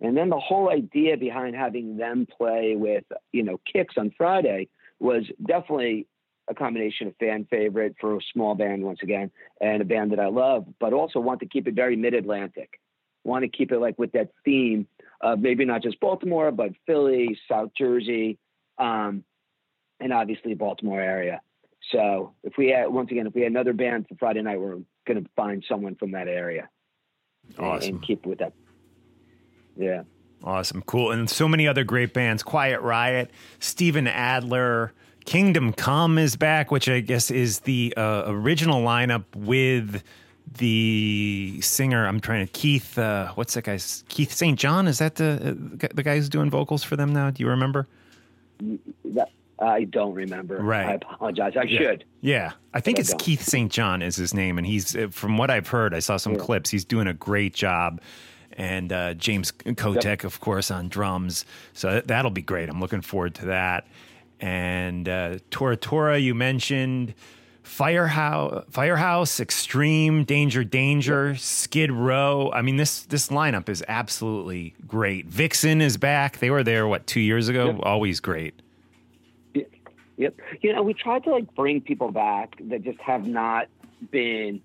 And 0.00 0.16
then 0.16 0.30
the 0.30 0.40
whole 0.40 0.70
idea 0.70 1.16
behind 1.16 1.54
having 1.54 1.96
them 1.96 2.26
play 2.26 2.74
with, 2.76 3.04
you 3.32 3.42
know, 3.42 3.60
Kix 3.74 3.86
on 3.96 4.12
Friday 4.16 4.68
was 4.98 5.24
definitely 5.46 6.06
a 6.48 6.54
combination 6.54 7.08
of 7.08 7.16
fan 7.16 7.46
favorite 7.50 7.96
for 8.00 8.16
a 8.16 8.20
small 8.32 8.54
band 8.54 8.82
once 8.82 9.00
again 9.02 9.30
and 9.60 9.82
a 9.82 9.84
band 9.84 10.12
that 10.12 10.20
I 10.20 10.28
love, 10.28 10.66
but 10.78 10.92
also 10.92 11.18
want 11.20 11.40
to 11.40 11.46
keep 11.46 11.66
it 11.66 11.74
very 11.74 11.96
mid 11.96 12.14
Atlantic. 12.14 12.80
Want 13.24 13.42
to 13.42 13.48
keep 13.48 13.72
it 13.72 13.78
like 13.80 13.98
with 13.98 14.12
that 14.12 14.30
theme 14.44 14.86
of 15.20 15.40
maybe 15.40 15.64
not 15.64 15.82
just 15.82 15.98
Baltimore, 15.98 16.52
but 16.52 16.70
Philly, 16.86 17.38
South 17.50 17.70
Jersey, 17.76 18.38
um, 18.78 19.24
and 19.98 20.12
obviously 20.12 20.54
Baltimore 20.54 21.00
area. 21.00 21.40
So 21.90 22.34
if 22.44 22.54
we 22.56 22.68
had 22.68 22.88
once 22.88 23.10
again, 23.10 23.26
if 23.26 23.34
we 23.34 23.42
had 23.42 23.50
another 23.50 23.72
band 23.72 24.06
for 24.08 24.14
Friday 24.16 24.42
night, 24.42 24.60
we're 24.60 24.78
going 25.06 25.24
to 25.24 25.30
find 25.34 25.64
someone 25.68 25.94
from 25.96 26.12
that 26.12 26.28
area 26.28 26.68
and- 27.56 27.66
Awesome. 27.66 27.94
and 27.96 28.02
keep 28.02 28.26
with 28.26 28.38
that. 28.38 28.52
Yeah. 29.76 30.02
Awesome, 30.44 30.82
cool, 30.82 31.10
and 31.12 31.28
so 31.30 31.48
many 31.48 31.66
other 31.66 31.82
great 31.82 32.12
bands. 32.12 32.42
Quiet 32.42 32.80
Riot, 32.82 33.30
Steven 33.58 34.06
Adler, 34.06 34.92
Kingdom 35.26 35.72
Come 35.72 36.18
is 36.18 36.36
back, 36.36 36.70
which 36.70 36.88
I 36.88 37.00
guess 37.00 37.30
is 37.30 37.60
the 37.60 37.92
uh, 37.96 38.22
original 38.26 38.82
lineup 38.82 39.24
with 39.34 40.02
the 40.58 41.58
singer. 41.60 42.06
I'm 42.06 42.20
trying 42.20 42.46
to 42.46 42.52
Keith. 42.52 42.96
Uh, 42.96 43.32
what's 43.34 43.54
that 43.54 43.64
guy's 43.64 44.04
Keith 44.08 44.32
St. 44.32 44.58
John? 44.58 44.86
Is 44.86 44.98
that 44.98 45.16
the 45.16 45.56
uh, 45.82 45.88
the 45.94 46.02
guy 46.04 46.16
who's 46.16 46.28
doing 46.28 46.48
vocals 46.48 46.84
for 46.84 46.94
them 46.96 47.12
now? 47.12 47.30
Do 47.30 47.42
you 47.42 47.48
remember? 47.48 47.88
That, 49.04 49.30
I 49.58 49.84
don't 49.84 50.14
remember. 50.14 50.58
Right. 50.58 50.86
I 50.86 50.92
apologize. 50.94 51.54
I 51.56 51.66
should. 51.66 52.04
Yeah, 52.20 52.52
I 52.72 52.80
think 52.80 52.98
it's. 53.00 53.12
Keith 53.18 53.42
St. 53.42 53.70
John 53.70 54.02
is 54.02 54.14
his 54.14 54.32
name, 54.32 54.58
and 54.58 54.66
he's 54.66 54.94
uh, 54.94 55.08
from 55.10 55.38
what 55.38 55.50
I've 55.50 55.68
heard. 55.68 55.92
I 55.92 55.98
saw 55.98 56.16
some 56.18 56.34
Yeah. 56.34 56.38
clips. 56.40 56.70
He's 56.70 56.84
doing 56.84 57.08
a 57.08 57.14
great 57.14 57.52
job, 57.52 58.00
and 58.52 58.92
uh, 58.92 59.14
James 59.14 59.50
Kottak, 59.50 60.22
of 60.22 60.38
course, 60.40 60.70
on 60.70 60.88
drums. 60.88 61.44
So 61.72 62.00
that'll 62.04 62.30
be 62.30 62.42
great. 62.42 62.68
I'm 62.68 62.80
looking 62.80 63.00
forward 63.00 63.34
to 63.36 63.46
that. 63.46 63.88
And 64.40 65.08
uh, 65.08 65.38
Tora 65.50 65.76
Tora, 65.76 66.18
you 66.18 66.34
mentioned 66.34 67.14
Firehouse, 67.62 68.64
Firehouse, 68.70 69.40
Extreme, 69.40 70.24
Danger, 70.24 70.62
Danger, 70.62 71.34
Skid 71.36 71.90
Row. 71.90 72.50
I 72.52 72.62
mean 72.62 72.76
this 72.76 73.02
this 73.02 73.28
lineup 73.28 73.68
is 73.68 73.82
absolutely 73.88 74.74
great. 74.86 75.26
Vixen 75.26 75.80
is 75.80 75.96
back. 75.96 76.38
They 76.38 76.50
were 76.50 76.62
there 76.62 76.86
what 76.86 77.06
two 77.06 77.20
years 77.20 77.48
ago. 77.48 77.66
Yep. 77.66 77.80
Always 77.82 78.20
great. 78.20 78.60
Yep. 80.16 80.34
You 80.62 80.72
know, 80.72 80.82
we 80.82 80.94
tried 80.94 81.24
to 81.24 81.30
like 81.30 81.54
bring 81.54 81.80
people 81.80 82.10
back 82.10 82.56
that 82.68 82.82
just 82.82 83.00
have 83.00 83.26
not 83.26 83.68
been 84.10 84.62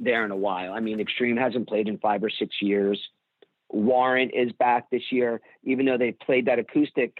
there 0.00 0.24
in 0.24 0.30
a 0.30 0.36
while. 0.36 0.72
I 0.72 0.80
mean, 0.80 1.00
Extreme 1.00 1.36
hasn't 1.36 1.68
played 1.68 1.88
in 1.88 1.98
five 1.98 2.22
or 2.22 2.30
six 2.30 2.62
years. 2.62 3.00
Warrant 3.70 4.32
is 4.32 4.52
back 4.52 4.90
this 4.90 5.12
year, 5.12 5.40
even 5.64 5.84
though 5.84 5.98
they 5.98 6.12
played 6.12 6.46
that 6.46 6.58
acoustic 6.58 7.18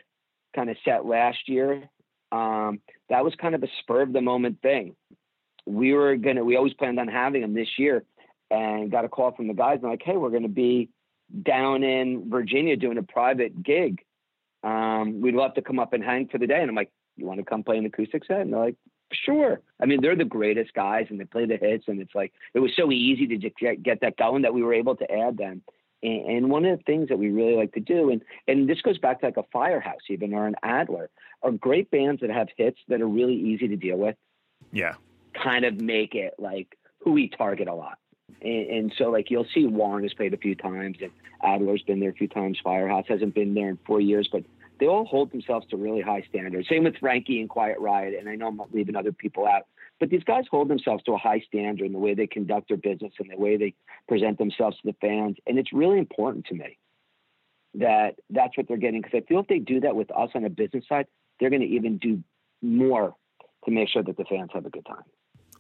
kind 0.59 0.71
of 0.71 0.77
set 0.85 1.07
last 1.07 1.49
year. 1.49 1.89
Um, 2.33 2.81
that 3.09 3.25
was 3.25 3.35
kind 3.41 3.55
of 3.55 3.63
a 3.63 3.69
spur 3.81 4.03
of 4.03 4.13
the 4.13 4.21
moment 4.21 4.61
thing. 4.61 4.97
We 5.67 5.95
were 5.95 6.17
gonna, 6.17 6.45
we 6.45 6.57
always 6.57 6.75
planned 6.75 6.99
on 6.99 7.09
having 7.09 7.43
them 7.43 7.55
this 7.55 7.79
year, 7.79 8.05
and 8.51 8.91
got 8.91 9.05
a 9.05 9.09
call 9.09 9.33
from 9.33 9.47
the 9.47 9.55
guys 9.55 9.79
and 9.83 9.91
like, 9.91 10.03
hey, 10.05 10.17
we're 10.17 10.31
gonna 10.31 10.49
be 10.49 10.89
down 11.43 11.83
in 11.85 12.31
Virginia 12.31 12.77
doing 12.77 12.99
a 12.99 13.03
private 13.03 13.63
gig. 13.63 14.03
Um, 14.65 15.21
we'd 15.21 15.35
love 15.35 15.55
to 15.55 15.63
come 15.63 15.79
up 15.79 15.93
and 15.93 16.03
hang 16.03 16.29
for 16.29 16.39
the 16.39 16.47
day. 16.47 16.61
And 16.61 16.71
I'm 16.71 16.75
like, 16.75 16.91
you 17.17 17.27
want 17.27 17.39
to 17.39 17.45
come 17.45 17.63
play 17.63 17.79
an 17.79 17.87
acoustic 17.87 18.25
set? 18.25 18.41
And 18.41 18.53
they're 18.53 18.61
like, 18.61 18.77
sure. 19.13 19.61
I 19.81 19.87
mean, 19.87 20.01
they're 20.01 20.17
the 20.17 20.25
greatest 20.25 20.75
guys 20.75 21.07
and 21.11 21.21
they 21.21 21.25
play 21.25 21.47
the 21.47 21.57
hits. 21.57 21.85
And 21.87 22.01
it's 22.01 22.15
like, 22.15 22.33
it 22.55 22.61
was 22.61 22.73
so 22.77 22.91
easy 22.91 23.27
to 23.29 23.37
get, 23.37 23.83
get 23.83 24.01
that 24.01 24.17
going 24.17 24.43
that 24.43 24.55
we 24.55 24.63
were 24.63 24.75
able 24.75 24.97
to 24.97 25.11
add 25.11 25.37
them. 25.37 25.63
And, 26.03 26.27
and 26.27 26.51
one 26.51 26.65
of 26.65 26.79
the 26.79 26.85
things 26.85 27.09
that 27.09 27.19
we 27.19 27.31
really 27.31 27.55
like 27.55 27.73
to 27.75 27.81
do, 27.81 28.11
and, 28.11 28.23
and 28.47 28.69
this 28.69 28.81
goes 28.83 28.99
back 28.99 29.21
to 29.21 29.27
like 29.27 29.37
a 29.37 29.45
Firehouse 29.53 30.03
even 30.09 30.35
or 30.35 30.47
an 30.47 30.57
Adler, 30.63 31.11
are 31.43 31.51
great 31.53 31.91
bands 31.91 32.21
that 32.21 32.31
have 32.31 32.49
hits 32.57 32.79
that 32.89 33.01
are 33.01 33.09
really 33.09 33.35
easy 33.35 33.69
to 33.69 33.77
deal 33.77 33.97
with 33.97 34.17
Yeah. 34.73 34.95
kind 35.35 35.65
of 35.65 35.81
make 35.81 36.15
it 36.15 36.35
like 36.39 36.77
who 37.01 37.13
we 37.13 37.29
target 37.29 37.69
a 37.69 37.75
lot. 37.75 37.99
And, 38.43 38.71
and 38.71 38.93
so 38.97 39.11
like 39.11 39.31
you'll 39.31 39.47
see 39.55 39.67
Warrant 39.67 40.05
has 40.05 40.15
played 40.15 40.35
a 40.35 40.37
few 40.37 40.55
times 40.55 40.99
and 41.01 41.11
Adler's 41.43 41.83
been 41.83 42.01
there 42.01 42.11
a 42.11 42.15
few 42.15 42.29
times. 42.29 42.59
Firehouse 42.63 43.07
hasn't 43.09 43.35
been 43.35 43.55
there 43.55 43.69
in 43.69 43.79
four 43.87 44.01
years, 44.01 44.29
but 44.31 44.45
they 44.81 44.87
all 44.87 45.05
hold 45.05 45.33
themselves 45.33 45.67
to 45.71 45.77
really 45.77 46.01
high 46.01 46.25
standards. 46.29 46.69
Same 46.69 46.85
with 46.85 46.97
Frankie 46.99 47.41
and 47.41 47.49
Quiet 47.49 47.79
Riot. 47.81 48.15
And 48.19 48.29
I 48.29 48.37
know 48.37 48.49
I'm 48.49 48.61
leaving 48.73 48.97
other 48.97 49.13
people 49.13 49.47
out, 49.47 49.67
but 50.01 50.11
these 50.11 50.25
guys 50.25 50.45
hold 50.51 50.69
themselves 50.69 51.03
to 51.05 51.13
a 51.13 51.19
high 51.19 51.41
standard 51.41 51.85
in 51.85 51.93
the 51.93 51.99
way 51.99 52.15
they 52.15 52.27
conduct 52.27 52.69
their 52.69 52.77
business 52.77 53.13
and 53.19 53.31
the 53.31 53.37
way 53.37 53.57
they 53.57 53.75
present 54.07 54.39
themselves 54.39 54.77
to 54.77 54.83
the 54.85 54.97
fans. 55.01 55.37
And 55.47 55.59
it's 55.59 55.73
really 55.73 55.99
important 55.99 56.47
to 56.47 56.55
me 56.55 56.79
that 57.75 58.17
that's 58.31 58.57
what 58.57 58.69
they're 58.69 58.77
getting. 58.77 59.03
Cause 59.03 59.13
I 59.15 59.21
feel 59.23 59.41
if 59.41 59.49
they 59.49 59.59
do 59.59 59.81
that 59.81 59.97
with 59.97 60.11
us 60.11 60.31
on 60.35 60.43
the 60.43 60.51
business 60.51 60.85
side, 60.89 61.07
they're 61.39 61.51
going 61.51 61.63
to 61.63 61.69
even 61.69 61.99
do 61.99 62.23
more 62.63 63.15
to 63.65 63.71
make 63.71 63.89
sure 63.89 64.03
that 64.03 64.17
the 64.17 64.25
fans 64.25 64.51
have 64.55 64.67
a 64.67 64.71
good 64.71 64.87
time. 64.87 65.03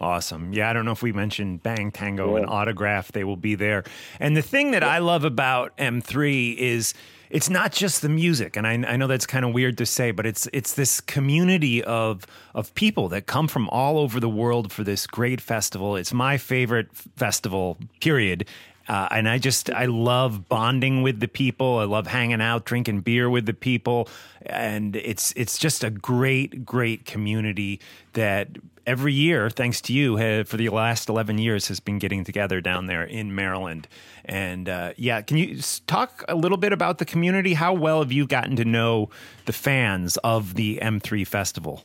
Awesome. 0.00 0.52
Yeah, 0.52 0.70
I 0.70 0.72
don't 0.72 0.84
know 0.84 0.92
if 0.92 1.02
we 1.02 1.12
mentioned 1.12 1.62
Bang 1.62 1.90
Tango 1.90 2.36
and 2.36 2.46
Autograph. 2.46 3.10
They 3.10 3.24
will 3.24 3.36
be 3.36 3.56
there. 3.56 3.82
And 4.20 4.36
the 4.36 4.42
thing 4.42 4.70
that 4.70 4.84
I 4.84 4.98
love 4.98 5.24
about 5.24 5.76
M3 5.76 6.56
is 6.56 6.94
it's 7.30 7.50
not 7.50 7.72
just 7.72 8.00
the 8.00 8.08
music, 8.08 8.56
and 8.56 8.66
I, 8.66 8.72
I 8.72 8.96
know 8.96 9.06
that's 9.06 9.26
kind 9.26 9.44
of 9.44 9.52
weird 9.52 9.76
to 9.78 9.86
say, 9.86 10.12
but 10.12 10.24
it's 10.24 10.48
it's 10.52 10.74
this 10.74 11.00
community 11.00 11.82
of 11.82 12.26
of 12.54 12.72
people 12.74 13.08
that 13.10 13.26
come 13.26 13.48
from 13.48 13.68
all 13.70 13.98
over 13.98 14.20
the 14.20 14.28
world 14.28 14.72
for 14.72 14.84
this 14.84 15.06
great 15.06 15.40
festival. 15.40 15.96
It's 15.96 16.12
my 16.12 16.38
favorite 16.38 16.88
festival, 16.94 17.76
period. 18.00 18.46
Uh, 18.88 19.06
and 19.10 19.28
I 19.28 19.36
just 19.36 19.68
I 19.70 19.84
love 19.84 20.48
bonding 20.48 21.02
with 21.02 21.20
the 21.20 21.28
people. 21.28 21.78
I 21.78 21.84
love 21.84 22.06
hanging 22.06 22.40
out, 22.40 22.64
drinking 22.64 23.00
beer 23.00 23.28
with 23.28 23.44
the 23.44 23.52
people, 23.52 24.08
and 24.46 24.96
it's 24.96 25.34
it's 25.36 25.58
just 25.58 25.84
a 25.84 25.90
great 25.90 26.64
great 26.64 27.04
community 27.04 27.80
that 28.14 28.48
every 28.88 29.12
year, 29.12 29.50
thanks 29.50 29.82
to 29.82 29.92
you, 29.92 30.16
ha 30.16 30.42
for 30.44 30.56
the 30.56 30.70
last 30.70 31.08
eleven 31.08 31.36
years, 31.38 31.68
has 31.68 31.78
been 31.78 31.98
getting 31.98 32.24
together 32.24 32.60
down 32.60 32.86
there 32.86 33.04
in 33.04 33.34
Maryland. 33.34 33.86
And 34.24 34.68
uh, 34.68 34.94
yeah, 34.96 35.20
can 35.20 35.36
you 35.36 35.60
talk 35.86 36.24
a 36.26 36.34
little 36.34 36.56
bit 36.56 36.72
about 36.72 36.96
the 36.98 37.04
community? 37.04 37.52
How 37.54 37.74
well 37.74 38.00
have 38.00 38.10
you 38.10 38.26
gotten 38.26 38.56
to 38.56 38.64
know 38.64 39.10
the 39.44 39.52
fans 39.52 40.16
of 40.24 40.54
the 40.54 40.80
M3 40.82 41.26
festival? 41.26 41.84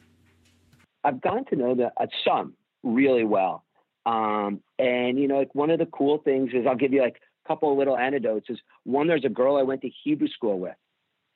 I've 1.04 1.22
gotten 1.22 1.46
to 1.46 1.56
know 1.58 1.76
the 1.76 1.92
uh, 1.98 2.08
some 2.26 2.54
really 2.82 3.26
well. 3.26 3.66
Um, 4.06 4.62
and 4.80 5.20
you 5.20 5.28
know, 5.28 5.38
like 5.38 5.54
one 5.54 5.70
of 5.70 5.80
the 5.80 5.86
cool 5.86 6.20
things 6.20 6.52
is 6.54 6.66
I'll 6.66 6.76
give 6.76 6.94
you 6.94 7.02
like 7.02 7.20
a 7.46 7.48
couple 7.48 7.72
of 7.72 7.78
little 7.78 7.98
anecdotes. 7.98 8.50
Is 8.50 8.60
one, 8.86 9.08
there's 9.08 9.26
a 9.26 9.30
girl 9.30 9.58
I 9.58 9.64
went 9.64 9.82
to 9.82 9.90
Hebrew 10.04 10.30
school 10.30 10.58
with, 10.58 10.76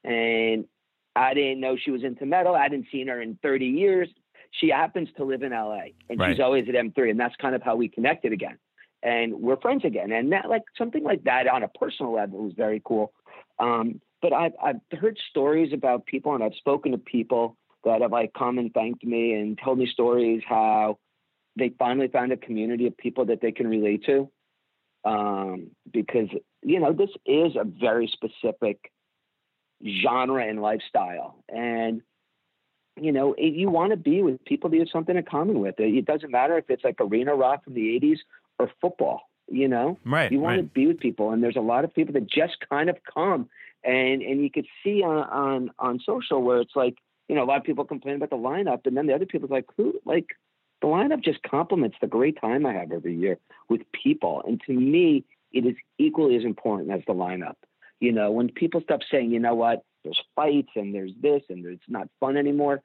and 0.05 0.65
I 1.17 1.33
didn't 1.33 1.59
know 1.59 1.75
she 1.77 1.91
was 1.91 2.03
into 2.03 2.25
metal. 2.25 2.55
I 2.55 2.63
hadn't 2.63 2.85
seen 2.91 3.07
her 3.07 3.21
in 3.21 3.37
30 3.41 3.65
years. 3.65 4.07
She 4.51 4.69
happens 4.69 5.09
to 5.17 5.23
live 5.23 5.43
in 5.43 5.51
LA, 5.51 5.89
and 6.09 6.19
Right. 6.19 6.31
she's 6.31 6.39
always 6.39 6.67
at 6.67 6.75
M3, 6.75 7.11
and 7.11 7.19
that's 7.19 7.35
kind 7.35 7.55
of 7.55 7.61
how 7.61 7.75
we 7.75 7.87
connected 7.87 8.33
again. 8.33 8.57
And 9.03 9.35
we're 9.35 9.57
friends 9.57 9.85
again. 9.85 10.11
And 10.11 10.31
that, 10.31 10.49
like 10.49 10.63
something 10.77 11.03
like 11.03 11.23
that 11.23 11.47
on 11.47 11.63
a 11.63 11.67
personal 11.67 12.13
level 12.13 12.43
was 12.43 12.53
very 12.53 12.81
cool. 12.83 13.13
Um, 13.59 14.01
but 14.21 14.33
I've 14.33 14.53
I've 14.61 14.81
heard 14.99 15.17
stories 15.29 15.73
about 15.73 16.05
people, 16.05 16.33
and 16.33 16.43
I've 16.43 16.55
spoken 16.55 16.91
to 16.93 16.97
people 16.97 17.57
that 17.83 18.01
have 18.01 18.11
like 18.11 18.33
come 18.33 18.57
and 18.57 18.73
thanked 18.73 19.03
me 19.05 19.33
and 19.33 19.57
told 19.63 19.77
me 19.77 19.87
stories 19.87 20.41
how 20.47 20.97
they 21.57 21.69
finally 21.77 22.07
found 22.07 22.31
a 22.31 22.37
community 22.37 22.87
of 22.87 22.97
people 22.97 23.25
that 23.25 23.41
they 23.41 23.51
can 23.51 23.67
relate 23.67 24.05
to. 24.05 24.29
Um, 25.05 25.71
because 25.91 26.27
you 26.63 26.79
know 26.79 26.91
this 26.91 27.11
is 27.25 27.55
a 27.55 27.63
very 27.63 28.07
specific 28.07 28.91
genre 30.03 30.45
and 30.45 30.61
lifestyle, 30.61 31.43
and 31.47 32.01
you 32.99 33.11
know 33.11 33.35
you 33.37 33.69
want 33.69 33.91
to 33.91 33.97
be 33.97 34.21
with 34.21 34.43
people 34.45 34.69
that 34.69 34.75
you 34.75 34.81
have 34.81 34.89
something 34.89 35.15
in 35.15 35.23
common 35.23 35.59
with. 35.59 35.79
It, 35.79 35.95
it 35.95 36.05
doesn't 36.05 36.31
matter 36.31 36.57
if 36.57 36.69
it's 36.69 36.83
like 36.83 36.95
arena 36.99 37.35
rock 37.35 37.63
from 37.63 37.73
the 37.73 37.99
'80s 37.99 38.19
or 38.59 38.71
football. 38.81 39.21
You 39.49 39.67
know, 39.69 39.97
Right, 40.03 40.31
you 40.31 40.39
want 40.39 40.57
right. 40.57 40.63
to 40.63 40.73
be 40.73 40.87
with 40.87 40.99
people, 40.99 41.31
and 41.31 41.41
there's 41.41 41.55
a 41.55 41.61
lot 41.61 41.85
of 41.85 41.93
people 41.93 42.13
that 42.13 42.29
just 42.29 42.57
kind 42.69 42.89
of 42.89 42.97
come, 43.13 43.49
and 43.83 44.21
and 44.21 44.43
you 44.43 44.51
could 44.51 44.67
see 44.83 45.03
on 45.03 45.23
on 45.29 45.71
on 45.79 45.99
social 46.05 46.41
where 46.41 46.59
it's 46.59 46.75
like 46.75 46.97
you 47.29 47.35
know 47.35 47.43
a 47.43 47.45
lot 47.45 47.57
of 47.57 47.63
people 47.63 47.85
complain 47.85 48.15
about 48.15 48.29
the 48.29 48.35
lineup, 48.35 48.85
and 48.85 48.97
then 48.97 49.07
the 49.07 49.13
other 49.15 49.25
people's 49.25 49.51
like 49.51 49.65
who 49.77 49.99
like 50.03 50.27
the 50.81 50.87
lineup 50.87 51.23
just 51.23 51.41
complements 51.43 51.97
the 52.01 52.07
great 52.07 52.39
time 52.41 52.65
I 52.65 52.73
have 52.73 52.91
every 52.91 53.15
year 53.15 53.37
with 53.69 53.81
people, 53.91 54.43
and 54.45 54.61
to 54.67 54.73
me 54.73 55.23
it 55.53 55.65
is 55.65 55.75
equally 55.97 56.35
as 56.35 56.43
important 56.43 56.91
as 56.91 57.01
the 57.07 57.13
lineup. 57.13 57.55
You 57.99 58.11
know, 58.11 58.31
when 58.31 58.49
people 58.49 58.81
stop 58.81 58.99
saying, 59.09 59.31
you 59.31 59.39
know 59.39 59.55
what, 59.55 59.83
there's 60.03 60.21
fights 60.35 60.69
and 60.75 60.93
there's 60.93 61.11
this 61.21 61.41
and 61.49 61.65
it's 61.65 61.81
not 61.87 62.09
fun 62.19 62.37
anymore, 62.37 62.81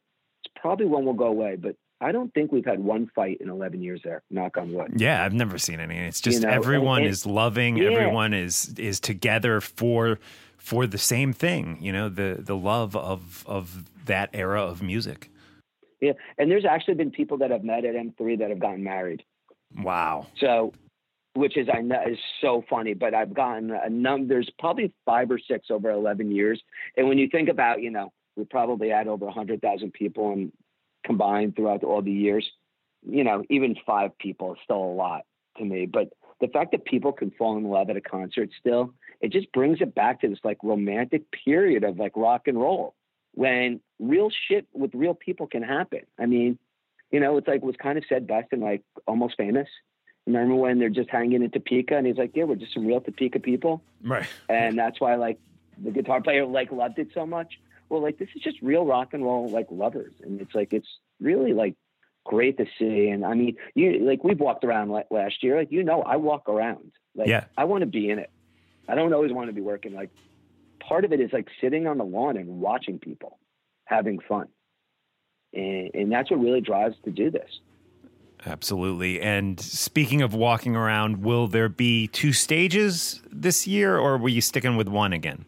probably 0.62 0.86
one 0.86 1.04
will 1.04 1.12
go 1.12 1.26
away. 1.26 1.56
But 1.56 1.76
I 2.00 2.12
don't 2.12 2.32
think 2.32 2.50
we've 2.52 2.64
had 2.64 2.80
one 2.80 3.10
fight 3.14 3.38
in 3.40 3.50
11 3.50 3.82
years 3.82 4.00
there. 4.02 4.22
Knock 4.30 4.56
on 4.56 4.72
wood. 4.72 4.94
Yeah, 4.96 5.22
I've 5.24 5.34
never 5.34 5.58
seen 5.58 5.78
any. 5.80 5.98
It's 5.98 6.20
just 6.20 6.40
You 6.40 6.46
know, 6.46 6.52
everyone 6.54 6.98
and- 6.98 7.06
and- 7.06 7.12
is 7.12 7.26
loving. 7.26 7.76
Yeah. 7.76 7.90
Everyone 7.90 8.32
is 8.32 8.74
is 8.78 8.98
together 9.00 9.60
for 9.60 10.18
for 10.56 10.86
the 10.86 10.98
same 10.98 11.32
thing. 11.32 11.76
You 11.80 11.92
know, 11.92 12.08
the 12.08 12.36
the 12.38 12.56
love 12.56 12.96
of 12.96 13.44
of 13.46 13.84
that 14.06 14.30
era 14.32 14.62
of 14.62 14.82
music. 14.82 15.28
Yeah, 16.00 16.12
and 16.38 16.50
there's 16.50 16.64
actually 16.64 16.94
been 16.94 17.10
people 17.12 17.38
that 17.38 17.50
have 17.52 17.62
met 17.62 17.84
at 17.84 17.94
M3 17.94 18.38
that 18.40 18.50
have 18.50 18.58
gotten 18.58 18.82
married. 18.82 19.22
Wow. 19.76 20.26
So, 20.38 20.72
which 21.34 21.56
is 21.56 21.68
I 21.72 21.80
know 21.80 22.02
is 22.02 22.18
so 22.40 22.64
funny, 22.68 22.94
but 22.94 23.14
I've 23.14 23.32
gotten 23.32 23.70
a 23.70 23.88
num. 23.88 24.26
There's 24.26 24.50
probably 24.58 24.92
five 25.06 25.30
or 25.30 25.38
six 25.38 25.70
over 25.70 25.90
11 25.90 26.32
years, 26.32 26.60
and 26.96 27.06
when 27.08 27.18
you 27.18 27.28
think 27.28 27.48
about, 27.48 27.82
you 27.82 27.90
know, 27.90 28.12
we 28.36 28.44
probably 28.44 28.88
had 28.90 29.08
over 29.08 29.26
100,000 29.26 29.92
people 29.92 30.32
and 30.32 30.52
combined 31.04 31.56
throughout 31.56 31.84
all 31.84 32.02
the 32.02 32.12
years. 32.12 32.48
You 33.08 33.24
know, 33.24 33.42
even 33.50 33.76
five 33.86 34.16
people 34.18 34.54
is 34.54 34.60
still 34.64 34.82
a 34.82 34.94
lot 34.94 35.22
to 35.58 35.64
me. 35.64 35.86
But 35.86 36.12
the 36.40 36.48
fact 36.48 36.72
that 36.72 36.84
people 36.84 37.12
can 37.12 37.30
fall 37.30 37.56
in 37.56 37.64
love 37.64 37.90
at 37.90 37.96
a 37.96 38.00
concert 38.00 38.50
still, 38.58 38.94
it 39.20 39.32
just 39.32 39.52
brings 39.52 39.80
it 39.80 39.94
back 39.94 40.20
to 40.20 40.28
this 40.28 40.38
like 40.44 40.58
romantic 40.62 41.24
period 41.44 41.84
of 41.84 41.98
like 41.98 42.12
rock 42.16 42.48
and 42.48 42.60
roll 42.60 42.94
when 43.34 43.80
real 43.98 44.30
shit 44.48 44.66
with 44.72 44.94
real 44.94 45.14
people 45.14 45.46
can 45.46 45.62
happen. 45.62 46.00
I 46.18 46.26
mean, 46.26 46.58
you 47.10 47.20
know, 47.20 47.36
it's 47.36 47.48
like 47.48 47.62
was 47.62 47.76
kind 47.76 47.98
of 47.98 48.04
said 48.08 48.26
best 48.26 48.52
in 48.52 48.60
like 48.60 48.82
almost 49.06 49.36
famous. 49.36 49.68
Remember 50.26 50.54
when 50.54 50.78
they're 50.78 50.88
just 50.88 51.10
hanging 51.10 51.42
in 51.42 51.50
Topeka 51.50 51.96
and 51.96 52.06
he's 52.06 52.16
like, 52.16 52.32
Yeah, 52.34 52.44
we're 52.44 52.56
just 52.56 52.74
some 52.74 52.86
real 52.86 53.00
Topeka 53.00 53.40
people. 53.40 53.82
Right. 54.02 54.26
And 54.48 54.78
that's 54.78 55.00
why 55.00 55.16
like 55.16 55.38
the 55.82 55.90
guitar 55.90 56.20
player 56.20 56.46
like 56.46 56.70
loved 56.72 56.98
it 56.98 57.08
so 57.14 57.26
much. 57.26 57.58
Well, 57.92 58.00
like 58.00 58.16
this 58.16 58.30
is 58.34 58.40
just 58.40 58.56
real 58.62 58.86
rock 58.86 59.12
and 59.12 59.22
roll 59.22 59.50
like 59.50 59.66
lovers. 59.70 60.14
And 60.22 60.40
it's 60.40 60.54
like 60.54 60.72
it's 60.72 60.88
really 61.20 61.52
like 61.52 61.74
great 62.24 62.56
to 62.56 62.64
see. 62.78 63.08
And 63.08 63.22
I 63.22 63.34
mean, 63.34 63.56
you 63.74 63.98
like 63.98 64.24
we've 64.24 64.40
walked 64.40 64.64
around 64.64 64.88
la- 64.88 65.02
last 65.10 65.42
year. 65.42 65.58
Like 65.58 65.70
you 65.70 65.84
know, 65.84 66.00
I 66.00 66.16
walk 66.16 66.48
around. 66.48 66.92
Like 67.14 67.28
Yeah. 67.28 67.44
I 67.54 67.64
want 67.64 67.82
to 67.82 67.86
be 67.86 68.08
in 68.08 68.18
it. 68.18 68.30
I 68.88 68.94
don't 68.94 69.12
always 69.12 69.30
want 69.30 69.48
to 69.48 69.52
be 69.52 69.60
working. 69.60 69.92
Like 69.92 70.08
part 70.80 71.04
of 71.04 71.12
it 71.12 71.20
is 71.20 71.34
like 71.34 71.48
sitting 71.60 71.86
on 71.86 71.98
the 71.98 72.04
lawn 72.04 72.38
and 72.38 72.62
watching 72.62 72.98
people 72.98 73.38
having 73.84 74.20
fun. 74.20 74.48
And, 75.52 75.90
and 75.92 76.10
that's 76.10 76.30
what 76.30 76.40
really 76.40 76.62
drives 76.62 76.96
to 77.04 77.10
do 77.10 77.30
this. 77.30 77.60
Absolutely. 78.46 79.20
And 79.20 79.60
speaking 79.60 80.22
of 80.22 80.32
walking 80.32 80.74
around, 80.74 81.22
will 81.22 81.46
there 81.46 81.68
be 81.68 82.08
two 82.08 82.32
stages 82.32 83.20
this 83.30 83.66
year, 83.66 83.98
or 83.98 84.16
were 84.16 84.30
you 84.30 84.40
sticking 84.40 84.76
with 84.76 84.88
one 84.88 85.12
again? 85.12 85.44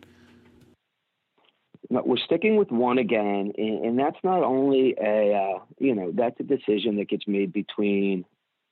We're 2.05 2.17
sticking 2.17 2.57
with 2.57 2.71
one 2.71 2.99
again, 2.99 3.53
and, 3.57 3.85
and 3.85 3.99
that's 3.99 4.17
not 4.25 4.43
only 4.43 4.95
a 5.01 5.35
uh, 5.35 5.59
you 5.79 5.95
know 5.95 6.13
that's 6.15 6.39
a 6.41 6.43
decision 6.43 6.97
that 6.97 7.09
gets 7.09 7.27
made 7.27 7.53
between 7.53 8.25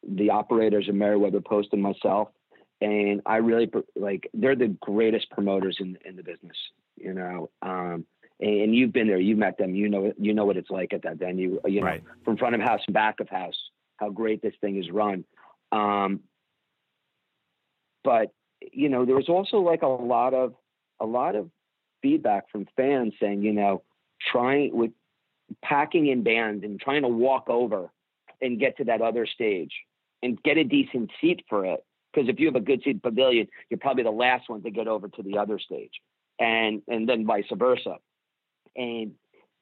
the 0.06 0.30
operators 0.30 0.88
of 0.88 0.94
Merriweather 0.94 1.40
Post 1.40 1.68
and 1.72 1.82
myself. 1.82 2.28
And 2.80 3.22
I 3.26 3.36
really 3.36 3.70
like 3.94 4.28
they're 4.34 4.56
the 4.56 4.74
greatest 4.80 5.30
promoters 5.30 5.76
in 5.80 5.98
in 6.04 6.16
the 6.16 6.22
business, 6.22 6.56
you 6.96 7.14
know. 7.14 7.50
Um, 7.62 8.06
and, 8.40 8.60
and 8.62 8.74
you've 8.74 8.92
been 8.92 9.06
there, 9.06 9.20
you've 9.20 9.38
met 9.38 9.58
them, 9.58 9.74
you 9.74 9.88
know 9.88 10.12
you 10.18 10.34
know 10.34 10.44
what 10.44 10.56
it's 10.56 10.70
like 10.70 10.92
at 10.92 11.02
that 11.02 11.18
venue, 11.18 11.60
you 11.66 11.80
know, 11.80 11.86
Right. 11.86 12.02
from 12.24 12.36
front 12.36 12.54
of 12.54 12.60
house 12.60 12.80
and 12.86 12.94
back 12.94 13.20
of 13.20 13.28
house, 13.28 13.56
how 13.98 14.10
great 14.10 14.42
this 14.42 14.54
thing 14.60 14.78
is 14.82 14.90
run. 14.90 15.24
Um, 15.70 16.20
but 18.02 18.32
you 18.72 18.88
know, 18.88 19.04
there 19.04 19.16
was 19.16 19.28
also 19.28 19.58
like 19.58 19.82
a 19.82 19.86
lot 19.86 20.34
of 20.34 20.54
a 21.00 21.06
lot 21.06 21.36
of 21.36 21.50
feedback 22.02 22.50
from 22.50 22.66
fans 22.76 23.14
saying, 23.20 23.42
you 23.42 23.52
know, 23.52 23.82
trying 24.20 24.76
with 24.76 24.90
packing 25.62 26.06
in 26.08 26.22
bands 26.22 26.64
and 26.64 26.80
trying 26.80 27.02
to 27.02 27.08
walk 27.08 27.48
over 27.48 27.90
and 28.40 28.58
get 28.58 28.76
to 28.78 28.84
that 28.84 29.00
other 29.00 29.26
stage 29.26 29.72
and 30.22 30.42
get 30.42 30.58
a 30.58 30.64
decent 30.64 31.10
seat 31.20 31.44
for 31.48 31.64
it. 31.64 31.84
Because 32.12 32.28
if 32.28 32.38
you 32.38 32.46
have 32.46 32.56
a 32.56 32.60
good 32.60 32.82
seat 32.82 33.02
pavilion, 33.02 33.48
you're 33.70 33.78
probably 33.78 34.02
the 34.02 34.10
last 34.10 34.48
one 34.48 34.62
to 34.62 34.70
get 34.70 34.86
over 34.86 35.08
to 35.08 35.22
the 35.22 35.38
other 35.38 35.58
stage, 35.58 35.92
and 36.38 36.82
and 36.86 37.08
then 37.08 37.26
vice 37.26 37.46
versa. 37.54 37.96
And 38.76 39.12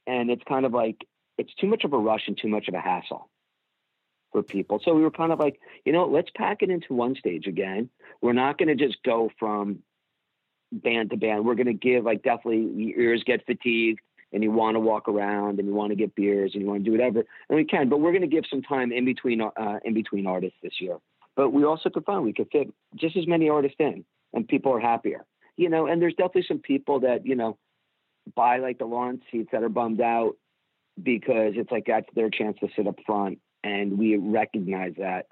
and 0.06 0.30
it's 0.30 0.42
kind 0.48 0.66
of 0.66 0.72
like 0.72 1.06
it's 1.38 1.54
too 1.54 1.68
much 1.68 1.84
of 1.84 1.92
a 1.92 1.98
rush 1.98 2.22
and 2.26 2.36
too 2.36 2.48
much 2.48 2.66
of 2.66 2.74
a 2.74 2.80
hassle 2.80 3.30
for 4.32 4.42
people. 4.42 4.80
So 4.84 4.94
we 4.94 5.02
were 5.02 5.10
kind 5.10 5.32
of 5.32 5.38
like, 5.38 5.60
you 5.84 5.92
know, 5.92 6.06
let's 6.06 6.30
pack 6.36 6.62
it 6.62 6.70
into 6.70 6.94
one 6.94 7.14
stage 7.16 7.46
again. 7.46 7.88
We're 8.20 8.32
not 8.32 8.58
going 8.58 8.76
to 8.76 8.86
just 8.86 9.02
go 9.02 9.30
from 9.38 9.80
band 10.72 11.10
to 11.10 11.16
band. 11.16 11.44
We're 11.44 11.54
going 11.54 11.66
to 11.66 11.72
give 11.72 12.04
like 12.04 12.22
definitely 12.22 12.70
your 12.74 13.00
ears 13.00 13.22
get 13.24 13.44
fatigued 13.46 14.00
and 14.32 14.42
you 14.42 14.50
want 14.50 14.76
to 14.76 14.80
walk 14.80 15.08
around 15.08 15.58
and 15.58 15.66
you 15.66 15.74
want 15.74 15.90
to 15.90 15.96
get 15.96 16.14
beers 16.14 16.52
and 16.54 16.62
you 16.62 16.68
want 16.68 16.84
to 16.84 16.84
do 16.84 16.92
whatever 16.92 17.24
and 17.48 17.56
we 17.56 17.64
can, 17.64 17.88
but 17.88 18.00
we're 18.00 18.12
going 18.12 18.22
to 18.22 18.28
give 18.28 18.44
some 18.48 18.62
time 18.62 18.92
in 18.92 19.04
between, 19.04 19.40
uh, 19.40 19.78
in 19.84 19.94
between 19.94 20.26
artists 20.26 20.58
this 20.62 20.80
year. 20.80 20.98
But 21.36 21.50
we 21.50 21.64
also 21.64 21.90
could 21.90 22.04
find 22.04 22.24
we 22.24 22.32
could 22.32 22.48
fit 22.52 22.72
just 22.94 23.16
as 23.16 23.26
many 23.26 23.48
artists 23.48 23.76
in 23.78 24.04
and 24.32 24.46
people 24.46 24.72
are 24.72 24.80
happier, 24.80 25.24
you 25.56 25.68
know, 25.68 25.86
and 25.86 26.00
there's 26.00 26.14
definitely 26.14 26.44
some 26.46 26.60
people 26.60 27.00
that, 27.00 27.26
you 27.26 27.34
know, 27.34 27.58
buy 28.36 28.58
like 28.58 28.78
the 28.78 28.84
lawn 28.84 29.20
seats 29.30 29.48
that 29.52 29.62
are 29.62 29.68
bummed 29.68 30.00
out 30.00 30.36
because 31.02 31.54
it's 31.56 31.70
like 31.70 31.84
that's 31.86 32.06
their 32.14 32.30
chance 32.30 32.56
to 32.60 32.68
sit 32.76 32.86
up 32.86 32.96
front 33.06 33.38
and 33.64 33.98
we 33.98 34.16
recognize 34.16 34.94
that. 34.98 35.26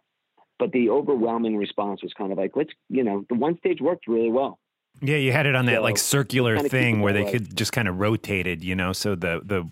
But 0.58 0.72
the 0.72 0.90
overwhelming 0.90 1.56
response 1.56 2.02
was 2.02 2.12
kind 2.14 2.32
of 2.32 2.38
like, 2.38 2.52
let's, 2.56 2.70
you 2.88 3.04
know, 3.04 3.24
the 3.28 3.36
one 3.36 3.58
stage 3.58 3.80
worked 3.80 4.08
really 4.08 4.30
well. 4.30 4.58
Yeah, 5.00 5.16
you 5.16 5.32
had 5.32 5.46
it 5.46 5.54
on 5.54 5.66
that 5.66 5.76
So, 5.76 5.82
like 5.82 5.98
circular 5.98 6.58
thing 6.58 7.00
where 7.00 7.12
they 7.12 7.22
way. 7.24 7.32
could 7.32 7.56
just 7.56 7.72
kind 7.72 7.86
of 7.88 7.98
rotate 8.00 8.46
it, 8.46 8.62
you 8.62 8.74
know, 8.74 8.92
so 8.92 9.14
the 9.14 9.40
the 9.44 9.68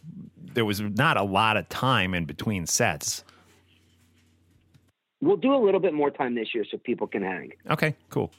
there 0.54 0.64
was 0.64 0.80
not 0.80 1.16
a 1.16 1.22
lot 1.22 1.56
of 1.56 1.68
time 1.68 2.14
in 2.14 2.24
between 2.24 2.66
sets. 2.66 3.24
We'll 5.20 5.36
do 5.36 5.54
a 5.54 5.56
little 5.62 5.80
bit 5.80 5.94
more 5.94 6.10
time 6.10 6.34
this 6.34 6.54
year 6.54 6.64
so 6.70 6.76
people 6.78 7.06
can 7.06 7.22
hang. 7.22 7.52
Okay, 7.70 7.94
cool. 8.10 8.30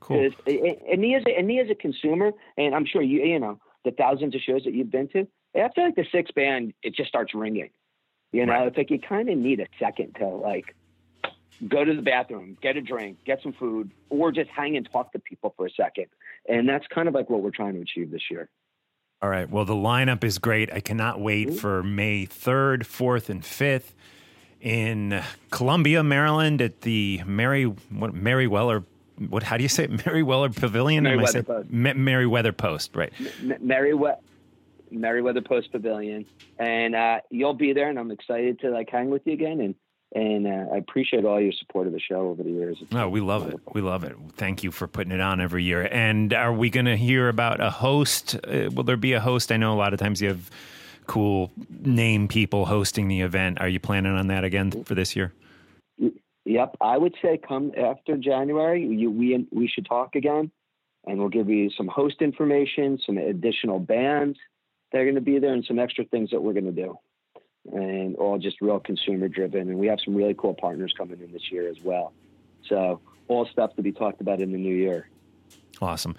cool. 0.00 0.18
and 0.20 0.34
eh, 0.46 0.58
eh, 0.64 0.74
and 0.92 1.00
me 1.00 1.14
as 1.14 1.22
a, 1.26 1.30
and 1.38 1.46
me 1.46 1.60
as 1.60 1.70
a 1.70 1.74
consumer, 1.74 2.32
and 2.58 2.74
I'm 2.74 2.84
sure 2.86 3.02
you 3.02 3.22
you 3.24 3.38
know 3.38 3.58
the 3.84 3.92
thousands 3.92 4.34
of 4.34 4.40
shows 4.40 4.64
that 4.64 4.74
you've 4.74 4.90
been 4.90 5.08
to. 5.08 5.26
Eh, 5.54 5.60
After 5.60 5.82
like 5.82 5.94
the 5.96 6.06
sixth 6.10 6.34
band, 6.34 6.74
it 6.82 6.94
just 6.94 7.08
starts 7.08 7.34
ringing. 7.34 7.70
You 8.32 8.46
know, 8.46 8.52
Right. 8.52 8.66
it's 8.66 8.76
like 8.76 8.90
you 8.90 8.98
kind 8.98 9.28
of 9.28 9.38
need 9.38 9.60
a 9.60 9.66
second 9.78 10.16
to 10.18 10.26
like 10.26 10.74
go 11.68 11.84
to 11.84 11.94
the 11.94 12.02
bathroom, 12.02 12.58
get 12.60 12.76
a 12.76 12.80
drink, 12.82 13.18
get 13.24 13.40
some 13.42 13.52
food, 13.52 13.90
or 14.10 14.32
just 14.32 14.50
hang 14.50 14.76
and 14.76 14.88
talk 14.90 15.12
to 15.12 15.20
people 15.20 15.54
for 15.56 15.66
a 15.66 15.70
second. 15.70 16.06
And 16.48 16.68
that's 16.68 16.86
kind 16.88 17.08
of 17.08 17.14
like 17.14 17.30
what 17.30 17.42
we're 17.42 17.50
trying 17.50 17.74
to 17.74 17.80
achieve 17.80 18.10
this 18.10 18.22
year. 18.30 18.48
All 19.22 19.30
right. 19.30 19.48
Well, 19.48 19.64
the 19.64 19.74
lineup 19.74 20.22
is 20.24 20.38
great. 20.38 20.72
I 20.72 20.80
cannot 20.80 21.20
wait 21.20 21.54
for 21.54 21.82
May 21.82 22.26
3rd, 22.26 22.80
4th, 22.80 23.30
and 23.30 23.42
5th 23.42 23.92
in 24.60 25.22
Columbia, 25.50 26.02
Maryland 26.02 26.60
at 26.60 26.80
the 26.80 27.22
Mary 27.26 27.64
what 27.64 28.14
Maryweller 28.14 28.84
what 29.28 29.42
how 29.42 29.56
do 29.56 29.62
you 29.62 29.68
say 29.68 29.84
it? 29.84 29.90
Maryweller 30.04 30.54
Pavilion? 30.54 31.06
Am 31.06 31.12
I 31.12 31.16
Merriweather 31.16 32.52
Post. 32.52 32.94
Ma- 32.94 32.96
Post, 32.96 32.96
right. 32.96 33.12
M- 33.42 33.58
Merriweather 34.90 35.42
Post 35.42 35.72
Pavilion, 35.72 36.24
and 36.58 36.94
uh, 36.94 37.20
you'll 37.30 37.54
be 37.54 37.72
there, 37.72 37.88
and 37.90 37.98
I'm 37.98 38.10
excited 38.10 38.60
to 38.60 38.70
like 38.70 38.88
hang 38.90 39.10
with 39.10 39.22
you 39.26 39.32
again. 39.32 39.60
And 39.60 39.74
and 40.14 40.46
uh, 40.46 40.72
I 40.72 40.76
appreciate 40.76 41.24
all 41.24 41.40
your 41.40 41.52
support 41.52 41.86
of 41.88 41.92
the 41.92 42.00
show 42.00 42.28
over 42.28 42.42
the 42.42 42.50
years. 42.50 42.78
It's 42.80 42.94
Oh, 42.94 43.08
we 43.08 43.20
love 43.20 43.48
it. 43.48 43.58
We 43.72 43.80
love 43.80 44.04
it. 44.04 44.16
Thank 44.36 44.62
you 44.62 44.70
for 44.70 44.86
putting 44.86 45.12
it 45.12 45.20
on 45.20 45.40
every 45.40 45.64
year. 45.64 45.88
And 45.90 46.32
are 46.32 46.52
we 46.52 46.70
going 46.70 46.86
to 46.86 46.96
hear 46.96 47.28
about 47.28 47.60
a 47.60 47.70
host? 47.70 48.36
Uh, 48.36 48.70
will 48.72 48.84
there 48.84 48.96
be 48.96 49.12
a 49.12 49.20
host? 49.20 49.50
I 49.50 49.56
know 49.56 49.72
a 49.72 49.76
lot 49.76 49.92
of 49.92 49.98
times 49.98 50.22
you 50.22 50.28
have 50.28 50.50
cool 51.06 51.50
name 51.68 52.28
people 52.28 52.64
hosting 52.64 53.08
the 53.08 53.20
event. 53.22 53.60
Are 53.60 53.68
you 53.68 53.80
planning 53.80 54.14
on 54.14 54.28
that 54.28 54.44
again 54.44 54.70
for 54.84 54.94
this 54.94 55.16
year? 55.16 55.32
Yep, 56.46 56.76
I 56.80 56.98
would 56.98 57.14
say 57.22 57.38
come 57.38 57.72
after 57.76 58.16
January. 58.16 58.86
You, 58.86 59.10
we 59.10 59.46
we 59.50 59.66
should 59.66 59.86
talk 59.86 60.14
again, 60.14 60.50
and 61.06 61.18
we'll 61.18 61.30
give 61.30 61.48
you 61.48 61.70
some 61.70 61.88
host 61.88 62.20
information, 62.20 62.98
some 63.04 63.16
additional 63.16 63.80
bands 63.80 64.38
that 64.92 65.00
are 65.00 65.04
going 65.04 65.14
to 65.14 65.22
be 65.22 65.38
there, 65.38 65.54
and 65.54 65.64
some 65.64 65.78
extra 65.78 66.04
things 66.04 66.30
that 66.30 66.42
we're 66.42 66.52
going 66.52 66.66
to 66.66 66.72
do, 66.72 66.98
and 67.72 68.16
all 68.16 68.38
just 68.38 68.60
real 68.60 68.80
consumer 68.80 69.28
driven. 69.28 69.68
And 69.68 69.78
we 69.78 69.86
have 69.88 69.98
some 70.04 70.14
really 70.14 70.34
cool 70.34 70.54
partners 70.54 70.92
coming 70.96 71.20
in 71.20 71.32
this 71.32 71.50
year 71.50 71.68
as 71.68 71.80
well. 71.82 72.12
So 72.68 73.00
all 73.28 73.46
stuff 73.46 73.74
to 73.76 73.82
be 73.82 73.92
talked 73.92 74.20
about 74.20 74.40
in 74.40 74.52
the 74.52 74.58
new 74.58 74.74
year. 74.74 75.08
Awesome. 75.80 76.16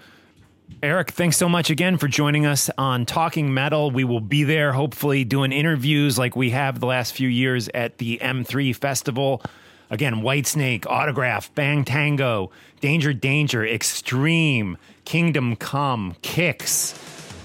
Eric, 0.82 1.12
thanks 1.12 1.36
so 1.36 1.48
much 1.48 1.70
again 1.70 1.96
for 1.96 2.08
joining 2.08 2.44
us 2.44 2.68
on 2.76 3.06
Talking 3.06 3.54
Metal. 3.54 3.90
We 3.90 4.04
will 4.04 4.20
be 4.20 4.44
there, 4.44 4.72
hopefully, 4.72 5.24
doing 5.24 5.52
interviews 5.52 6.18
like 6.18 6.34
we 6.34 6.50
have 6.50 6.80
the 6.80 6.86
last 6.86 7.14
few 7.14 7.28
years 7.28 7.68
at 7.72 7.98
the 7.98 8.18
M3 8.20 8.74
Festival. 8.74 9.42
Again, 9.90 10.16
Whitesnake, 10.16 10.84
Autograph, 10.86 11.54
Bang 11.54 11.84
Tango, 11.84 12.50
Danger 12.80 13.12
Danger, 13.12 13.64
Extreme, 13.64 14.76
Kingdom 15.04 15.54
Come, 15.54 16.16
Kix, 16.22 16.94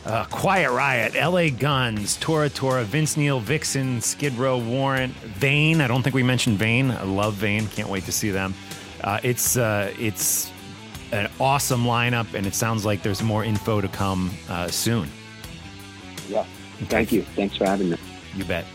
uh, 0.06 0.26
Quiet 0.26 0.72
Riot, 0.72 1.14
LA 1.16 1.50
Guns, 1.50 2.18
Tora 2.18 2.50
Tora, 2.50 2.84
Vince 2.84 3.18
Neil, 3.18 3.40
Vixen, 3.40 4.02
Skid 4.02 4.34
Row, 4.34 4.58
Warrant, 4.58 5.14
Vain. 5.14 5.82
I 5.82 5.88
don't 5.88 6.02
think 6.02 6.16
we 6.16 6.24
mentioned 6.24 6.58
Vain. 6.58 6.92
I 6.92 7.04
love 7.04 7.36
Vain. 7.36 7.68
Can't 7.68 7.90
wait 7.90 8.06
to 8.06 8.12
see 8.12 8.32
them. 8.32 8.54
Uh, 9.04 9.20
it's 9.24 9.58
uh, 9.58 9.94
it's 10.00 10.52
an 11.12 11.30
awesome 11.40 11.84
lineup, 11.84 12.34
and 12.34 12.46
it 12.46 12.56
sounds 12.56 12.86
like 12.86 13.04
there's 13.04 13.22
more 13.22 13.44
info 13.44 13.82
to 13.82 13.88
come 13.88 14.32
uh, 14.50 14.68
soon. 14.68 15.10
Yeah. 16.30 16.46
Thank 16.86 17.12
you. 17.12 17.22
Thanks 17.22 17.58
for 17.58 17.66
having 17.66 17.92
me. 17.92 17.98
You 18.36 18.46
bet. 18.46 18.66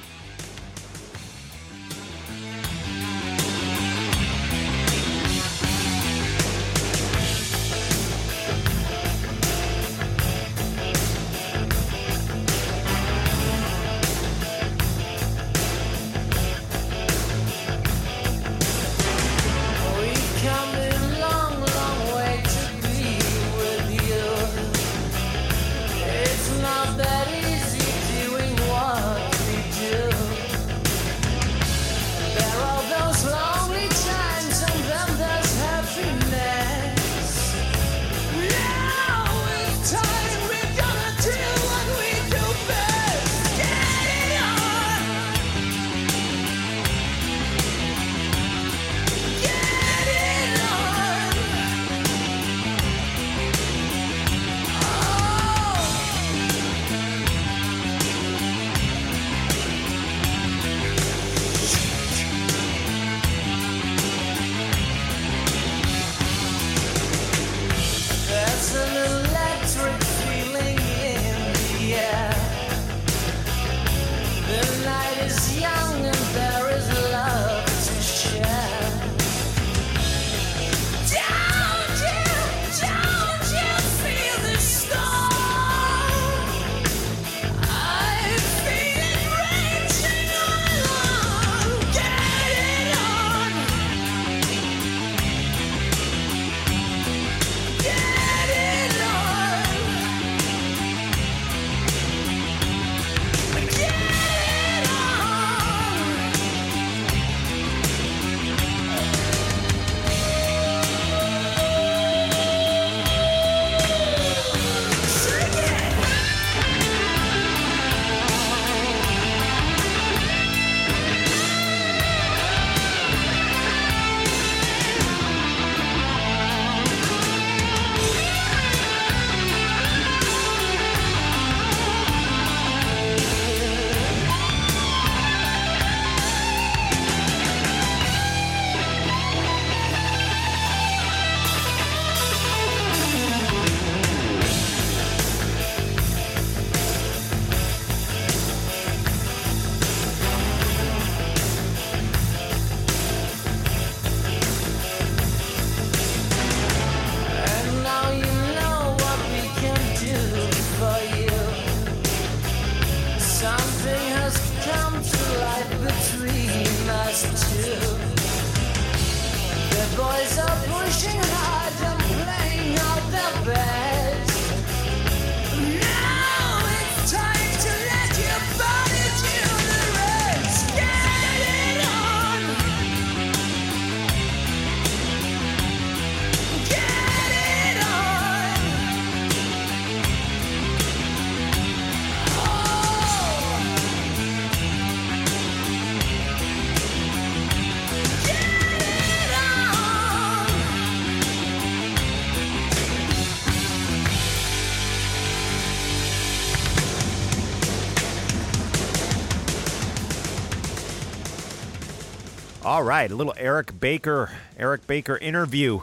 All 212.77 212.83
right, 212.83 213.11
a 213.11 213.15
little 213.15 213.33
Eric 213.39 213.81
Baker, 213.81 214.29
Eric 214.59 214.87
Baker 214.87 215.17
interview. 215.17 215.81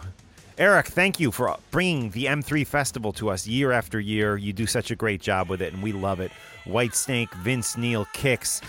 Eric, 0.60 0.86
thank 0.86 1.20
you 1.20 1.32
for 1.32 1.58
bringing 1.72 2.12
the 2.12 2.26
M3 2.26 2.68
Festival 2.68 3.12
to 3.14 3.32
us 3.32 3.48
year 3.48 3.72
after 3.72 4.00
year. 4.00 4.38
You 4.38 4.54
do 4.54 4.68
such 4.68 4.92
a 4.92 4.96
great 4.96 5.20
job 5.20 5.50
with 5.50 5.64
it, 5.64 5.74
and 5.74 5.82
we 5.82 5.92
love 5.92 6.20
it. 6.20 6.32
Whitesnake, 6.66 7.34
Vince 7.34 7.78
Neil, 7.78 8.06
Kix. 8.14 8.62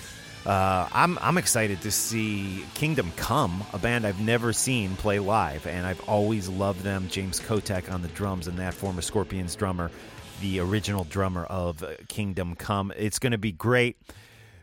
Uh, 0.47 0.89
I'm 0.95 1.19
I'm 1.19 1.37
excited 1.37 1.83
to 1.83 1.91
see 1.91 2.65
Kingdom 2.73 3.13
Come, 3.17 3.63
a 3.75 3.79
band 3.79 4.07
I've 4.07 4.21
never 4.23 4.55
seen 4.55 4.97
play 4.97 5.19
live, 5.19 5.67
and 5.67 5.87
I've 5.87 6.01
always 6.09 6.49
loved 6.49 6.81
them. 6.81 7.09
James 7.11 7.39
Kottak 7.41 7.93
on 7.93 8.01
the 8.01 8.09
drums, 8.09 8.49
and 8.49 8.57
that 8.59 8.73
former 8.73 9.03
Scorpions 9.03 9.55
drummer, 9.55 9.91
the 10.41 10.61
original 10.61 11.05
drummer 11.05 11.45
of 11.45 11.85
Kingdom 12.09 12.55
Come. 12.55 12.91
It's 12.97 13.19
going 13.19 13.33
to 13.33 13.39
be 13.39 13.53
great. 13.53 13.99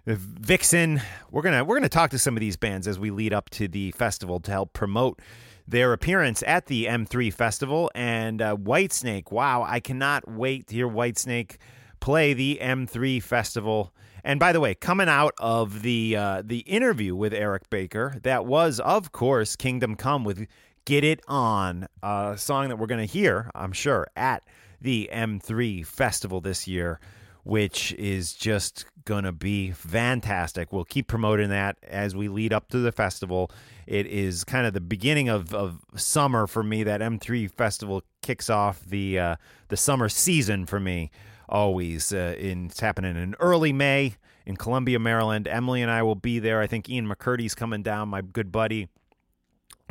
Vixen. 0.06 1.00
We're 1.30 1.44
gonna 1.44 1.64
we're 1.64 1.76
gonna 1.76 1.90
talk 1.90 2.10
to 2.12 2.20
some 2.20 2.36
of 2.36 2.42
these 2.42 2.58
bands 2.58 2.88
as 2.88 2.98
we 2.98 3.12
lead 3.12 3.34
up 3.34 3.52
to 3.52 3.68
the 3.68 3.92
festival 3.92 4.40
to 4.40 4.52
help 4.52 4.74
promote 4.74 5.20
their 5.68 5.94
appearance 5.94 6.44
at 6.48 6.66
the 6.66 6.86
M3 6.86 7.32
festival. 7.32 7.92
And 7.94 8.42
uh, 8.42 8.56
Whitesnake. 8.56 9.32
Wow, 9.32 9.64
I 9.64 9.80
cannot 9.80 10.28
wait 10.28 10.68
to 10.68 10.76
hear 10.76 10.88
Whitesnake 10.88 11.58
play 12.00 12.34
the 12.34 12.58
M3 12.62 13.22
festival. 13.22 13.94
And 14.24 14.40
by 14.40 14.52
the 14.54 14.60
way, 14.60 14.74
coming 14.74 15.08
out 15.08 15.36
of 15.38 15.84
the 15.84 16.16
uh, 16.16 16.42
the 16.44 16.60
interview 16.60 17.16
with 17.16 17.32
Eric 17.32 17.70
Baker, 17.70 18.16
that 18.24 18.48
was 18.48 18.80
of 18.80 19.12
course 19.12 19.56
Kingdom 19.56 19.96
Come 19.96 20.24
with 20.24 20.48
"Get 20.86 21.04
It 21.04 21.22
On," 21.28 21.88
a 22.02 22.34
song 22.38 22.70
that 22.70 22.78
we're 22.78 22.88
gonna 22.88 23.06
hear, 23.06 23.52
I'm 23.54 23.72
sure, 23.72 24.08
at 24.16 24.42
the 24.82 25.12
M3 25.14 25.86
festival 25.86 26.42
this 26.42 26.68
year 26.68 27.00
which 27.44 27.94
is 27.94 28.34
just 28.34 28.86
going 29.06 29.24
to 29.24 29.32
be 29.32 29.72
fantastic. 29.72 30.72
We'll 30.72 30.86
keep 30.86 31.08
promoting 31.08 31.50
that 31.50 31.78
as 31.84 32.16
we 32.16 32.28
lead 32.28 32.54
up 32.54 32.70
to 32.70 32.80
the 32.80 32.92
festival. 32.92 33.52
It 33.88 34.06
is 34.08 34.44
kind 34.44 34.66
of 34.66 34.74
the 34.74 34.82
beginning 34.82 35.30
of, 35.30 35.54
of 35.54 35.80
summer 35.96 36.48
for 36.48 36.64
me. 36.64 36.84
That 36.84 37.02
M3 37.02 37.52
festival 37.52 38.04
kicks 38.22 38.50
off 38.50 38.84
the 38.86 39.20
uh, 39.20 39.36
the 39.70 39.78
summer 39.78 40.10
season 40.10 40.66
for 40.66 40.80
me. 40.80 41.12
Always, 41.50 42.14
uh, 42.14 42.36
in 42.38 42.68
it's 42.68 42.80
happening 42.80 43.18
in 43.18 43.36
early 43.40 43.74
May 43.74 44.16
in 44.46 44.56
Columbia, 44.56 45.00
Maryland. 45.00 45.48
Emily 45.48 45.82
and 45.82 45.92
I 45.92 46.04
will 46.04 46.16
be 46.16 46.40
there. 46.40 46.62
I 46.62 46.68
think 46.68 46.90
Ian 46.90 47.08
McCurdy's 47.08 47.56
coming 47.56 47.84
down, 47.84 48.10
my 48.10 48.22
good 48.22 48.52
buddy 48.52 48.88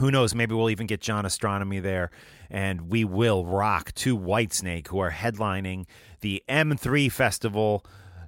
who 0.00 0.10
knows? 0.10 0.34
Maybe 0.34 0.54
we'll 0.54 0.70
even 0.70 0.86
get 0.86 1.00
John 1.00 1.26
Astronomy 1.26 1.78
there, 1.78 2.10
and 2.48 2.90
we 2.90 3.04
will 3.04 3.44
rock 3.44 3.92
to 3.96 4.18
Whitesnake, 4.18 4.88
who 4.88 4.98
are 4.98 5.10
headlining 5.10 5.84
the 6.20 6.42
M3 6.48 7.10
Festival 7.10 7.84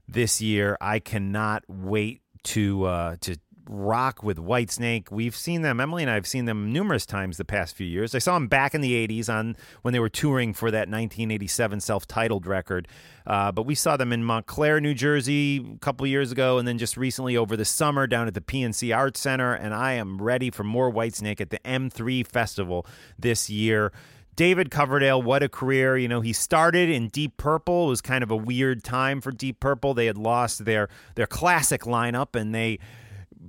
this 0.08 0.40
year. 0.40 0.76
I 0.80 0.98
cannot 0.98 1.64
wait 1.68 2.20
to 2.44 2.84
uh, 2.84 3.16
to 3.20 3.36
rock 3.68 4.22
with 4.22 4.38
Whitesnake. 4.38 5.10
We've 5.10 5.36
seen 5.36 5.62
them. 5.62 5.80
Emily 5.80 6.02
and 6.02 6.10
I 6.10 6.14
have 6.14 6.26
seen 6.26 6.44
them 6.44 6.72
numerous 6.72 7.06
times 7.06 7.36
the 7.36 7.44
past 7.44 7.76
few 7.76 7.86
years. 7.86 8.14
I 8.14 8.18
saw 8.18 8.34
them 8.34 8.48
back 8.48 8.74
in 8.74 8.80
the 8.80 8.92
'80s 9.06 9.28
on 9.32 9.56
when 9.82 9.92
they 9.92 10.00
were 10.00 10.08
touring 10.08 10.52
for 10.52 10.70
that 10.70 10.88
1987 10.88 11.80
self-titled 11.80 12.46
record. 12.46 12.88
Uh, 13.26 13.52
but 13.52 13.62
we 13.62 13.74
saw 13.74 13.96
them 13.96 14.12
in 14.12 14.24
Montclair, 14.24 14.80
New 14.80 14.94
Jersey, 14.94 15.64
a 15.74 15.78
couple 15.78 16.06
years 16.06 16.32
ago, 16.32 16.58
and 16.58 16.66
then 16.66 16.78
just 16.78 16.96
recently 16.96 17.36
over 17.36 17.56
the 17.56 17.64
summer 17.64 18.06
down 18.06 18.26
at 18.26 18.34
the 18.34 18.40
PNC 18.40 18.94
Arts 18.96 19.20
Center. 19.20 19.54
And 19.54 19.74
I 19.74 19.92
am 19.92 20.20
ready 20.20 20.50
for 20.50 20.64
more 20.64 20.92
Whitesnake 20.92 21.40
at 21.40 21.50
the 21.50 21.60
M3 21.60 22.26
Festival 22.26 22.86
this 23.18 23.48
year. 23.48 23.92
David 24.34 24.70
Coverdale, 24.70 25.20
what 25.20 25.42
a 25.42 25.48
career. 25.48 25.96
You 25.96 26.08
know, 26.08 26.20
he 26.20 26.32
started 26.32 26.88
in 26.88 27.08
Deep 27.08 27.36
Purple. 27.36 27.86
It 27.86 27.90
was 27.90 28.00
kind 28.00 28.22
of 28.22 28.30
a 28.30 28.36
weird 28.36 28.82
time 28.82 29.20
for 29.20 29.30
Deep 29.30 29.60
Purple. 29.60 29.94
They 29.94 30.06
had 30.06 30.16
lost 30.16 30.64
their 30.64 30.88
their 31.14 31.26
classic 31.26 31.82
lineup 31.82 32.34
and 32.34 32.54
they 32.54 32.78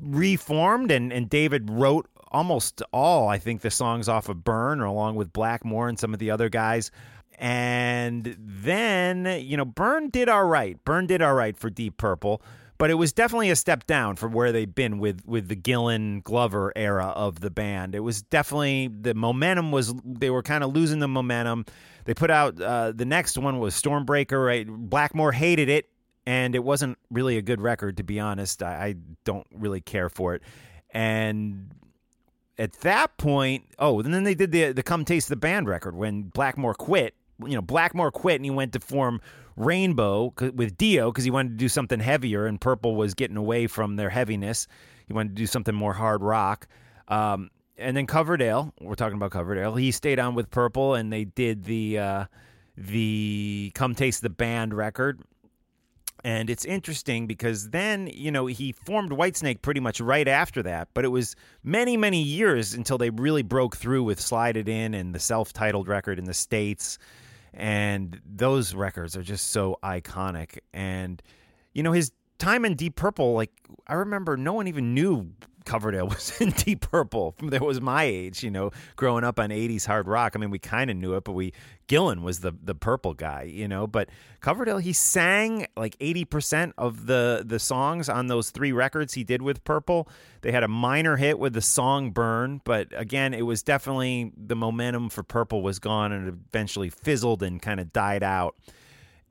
reformed 0.01 0.91
and, 0.91 1.13
and 1.13 1.29
David 1.29 1.69
wrote 1.69 2.09
almost 2.31 2.81
all, 2.91 3.29
I 3.29 3.37
think, 3.37 3.61
the 3.61 3.71
songs 3.71 4.09
off 4.09 4.27
of 4.27 4.43
Burn 4.43 4.81
or 4.81 4.85
along 4.85 5.15
with 5.15 5.31
Blackmore 5.31 5.87
and 5.87 5.99
some 5.99 6.13
of 6.13 6.19
the 6.19 6.31
other 6.31 6.49
guys. 6.49 6.91
And 7.37 8.35
then, 8.39 9.25
you 9.41 9.55
know, 9.55 9.65
Burn 9.65 10.09
did 10.09 10.29
all 10.29 10.45
right. 10.45 10.83
Burn 10.83 11.07
did 11.07 11.21
all 11.21 11.33
right 11.33 11.57
for 11.57 11.69
Deep 11.69 11.97
Purple, 11.97 12.41
but 12.83 12.89
it 12.89 12.95
was 12.95 13.13
definitely 13.13 13.49
a 13.49 13.55
step 13.55 13.87
down 13.87 14.17
from 14.17 14.33
where 14.33 14.51
they've 14.51 14.75
been 14.75 14.99
with 14.99 15.25
with 15.25 15.47
the 15.47 15.55
Gillan 15.55 16.21
Glover 16.21 16.73
era 16.75 17.13
of 17.15 17.39
the 17.39 17.49
band. 17.49 17.95
It 17.95 18.01
was 18.01 18.23
definitely 18.23 18.89
the 18.89 19.13
momentum 19.13 19.71
was 19.71 19.93
they 20.03 20.29
were 20.29 20.43
kind 20.43 20.65
of 20.65 20.73
losing 20.75 20.99
the 20.99 21.07
momentum. 21.07 21.63
They 22.03 22.13
put 22.13 22.29
out 22.29 22.61
uh, 22.61 22.91
the 22.91 23.05
next 23.05 23.37
one 23.37 23.59
was 23.59 23.73
Stormbringer. 23.73 24.45
Right, 24.45 24.67
Blackmore 24.67 25.31
hated 25.31 25.69
it, 25.69 25.87
and 26.25 26.55
it 26.55 26.63
wasn't 26.65 26.97
really 27.09 27.37
a 27.37 27.41
good 27.41 27.61
record 27.61 27.95
to 27.95 28.03
be 28.03 28.19
honest. 28.19 28.61
I, 28.61 28.73
I 28.73 28.95
don't 29.23 29.47
really 29.53 29.79
care 29.79 30.09
for 30.09 30.35
it, 30.35 30.41
and 30.89 31.73
at 32.57 32.73
that 32.81 33.15
point, 33.15 33.63
oh, 33.79 34.01
and 34.01 34.13
then 34.13 34.25
they 34.25 34.35
did 34.35 34.51
the 34.51 34.73
the 34.73 34.83
Come 34.83 35.05
Taste 35.05 35.29
the 35.29 35.37
Band 35.37 35.69
record 35.69 35.95
when 35.95 36.23
Blackmore 36.23 36.73
quit. 36.73 37.15
You 37.39 37.55
know, 37.55 37.61
Blackmore 37.61 38.11
quit 38.11 38.35
and 38.35 38.45
he 38.45 38.51
went 38.51 38.73
to 38.73 38.79
form 38.79 39.21
Rainbow 39.55 40.33
with 40.53 40.77
Dio 40.77 41.11
because 41.11 41.23
he 41.23 41.31
wanted 41.31 41.49
to 41.49 41.55
do 41.55 41.69
something 41.69 41.99
heavier, 41.99 42.45
and 42.45 42.59
Purple 42.59 42.95
was 42.95 43.13
getting 43.13 43.37
away 43.37 43.67
from 43.67 43.95
their 43.95 44.09
heaviness. 44.09 44.67
He 45.07 45.13
wanted 45.13 45.29
to 45.29 45.35
do 45.35 45.47
something 45.47 45.75
more 45.75 45.93
hard 45.93 46.23
rock. 46.23 46.67
Um, 47.07 47.51
and 47.77 47.97
then 47.97 48.07
Coverdale, 48.07 48.73
we're 48.81 48.95
talking 48.95 49.17
about 49.17 49.31
Coverdale. 49.31 49.75
He 49.75 49.91
stayed 49.91 50.19
on 50.19 50.35
with 50.35 50.49
Purple, 50.49 50.95
and 50.95 51.11
they 51.11 51.25
did 51.25 51.65
the 51.65 51.99
uh, 51.99 52.25
the 52.77 53.71
Come 53.75 53.95
Taste 53.95 54.21
the 54.21 54.29
Band 54.29 54.73
record. 54.73 55.21
And 56.25 56.49
it's 56.49 56.63
interesting 56.63 57.27
because 57.27 57.71
then, 57.71 58.07
you 58.07 58.31
know, 58.31 58.45
he 58.45 58.71
formed 58.71 59.11
Whitesnake 59.11 59.61
pretty 59.61 59.81
much 59.81 59.99
right 59.99 60.27
after 60.27 60.63
that, 60.63 60.87
but 60.93 61.03
it 61.03 61.09
was 61.09 61.35
many, 61.65 61.97
many 61.97 62.21
years 62.21 62.73
until 62.73 62.97
they 62.97 63.09
really 63.09 63.41
broke 63.41 63.75
through 63.75 64.03
with 64.03 64.21
Slide 64.21 64.55
It 64.55 64.69
In 64.69 64.93
and 64.93 65.13
the 65.13 65.19
self 65.19 65.51
titled 65.51 65.89
record 65.89 66.17
in 66.17 66.25
the 66.25 66.33
States. 66.33 66.97
And 67.53 68.19
those 68.25 68.73
records 68.73 69.15
are 69.15 69.23
just 69.23 69.49
so 69.49 69.77
iconic. 69.83 70.59
And, 70.73 71.21
you 71.73 71.83
know, 71.83 71.91
his 71.91 72.11
time 72.39 72.65
in 72.65 72.75
Deep 72.75 72.95
Purple, 72.95 73.33
like, 73.33 73.51
I 73.87 73.93
remember 73.93 74.37
no 74.37 74.53
one 74.53 74.67
even 74.67 74.93
knew 74.93 75.31
Coverdale 75.65 76.07
was 76.09 76.39
in 76.41 76.51
Deep 76.51 76.81
Purple. 76.81 77.35
That 77.43 77.61
was 77.61 77.81
my 77.81 78.03
age, 78.03 78.43
you 78.43 78.51
know, 78.51 78.71
growing 78.95 79.23
up 79.23 79.39
on 79.39 79.49
80s 79.49 79.85
hard 79.85 80.07
rock. 80.07 80.33
I 80.35 80.39
mean, 80.39 80.49
we 80.49 80.59
kind 80.59 80.89
of 80.89 80.97
knew 80.97 81.13
it, 81.15 81.23
but 81.23 81.33
we, 81.33 81.53
Gillan 81.87 82.21
was 82.21 82.39
the, 82.39 82.53
the 82.63 82.75
purple 82.75 83.13
guy, 83.13 83.43
you 83.43 83.67
know, 83.67 83.87
but 83.87 84.09
Coverdale, 84.39 84.77
he 84.77 84.93
sang 84.93 85.67
like 85.75 85.97
80% 85.99 86.73
of 86.77 87.05
the, 87.05 87.43
the 87.45 87.59
songs 87.59 88.09
on 88.09 88.27
those 88.27 88.49
three 88.49 88.71
records 88.71 89.13
he 89.13 89.23
did 89.23 89.41
with 89.41 89.63
Purple. 89.63 90.07
They 90.41 90.51
had 90.51 90.63
a 90.63 90.67
minor 90.67 91.17
hit 91.17 91.39
with 91.39 91.53
the 91.53 91.61
song 91.61 92.11
Burn, 92.11 92.61
but 92.63 92.87
again, 92.91 93.33
it 93.33 93.43
was 93.43 93.63
definitely 93.63 94.31
the 94.37 94.55
momentum 94.55 95.09
for 95.09 95.23
Purple 95.23 95.61
was 95.61 95.79
gone 95.79 96.11
and 96.11 96.27
it 96.27 96.35
eventually 96.49 96.89
fizzled 96.89 97.43
and 97.43 97.61
kind 97.61 97.79
of 97.79 97.91
died 97.93 98.23
out. 98.23 98.55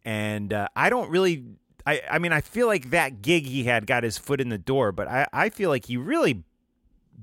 And 0.04 0.52
uh, 0.52 0.68
I 0.74 0.90
don't 0.90 1.10
really 1.10 1.44
I, 1.86 2.00
I 2.10 2.18
mean, 2.18 2.32
I 2.32 2.40
feel 2.40 2.66
like 2.66 2.90
that 2.90 3.22
gig 3.22 3.46
he 3.46 3.64
had 3.64 3.86
got 3.86 4.04
his 4.04 4.18
foot 4.18 4.40
in 4.40 4.48
the 4.48 4.58
door, 4.58 4.92
but 4.92 5.08
I, 5.08 5.26
I 5.32 5.48
feel 5.48 5.68
like 5.68 5.86
he 5.86 5.96
really 5.96 6.44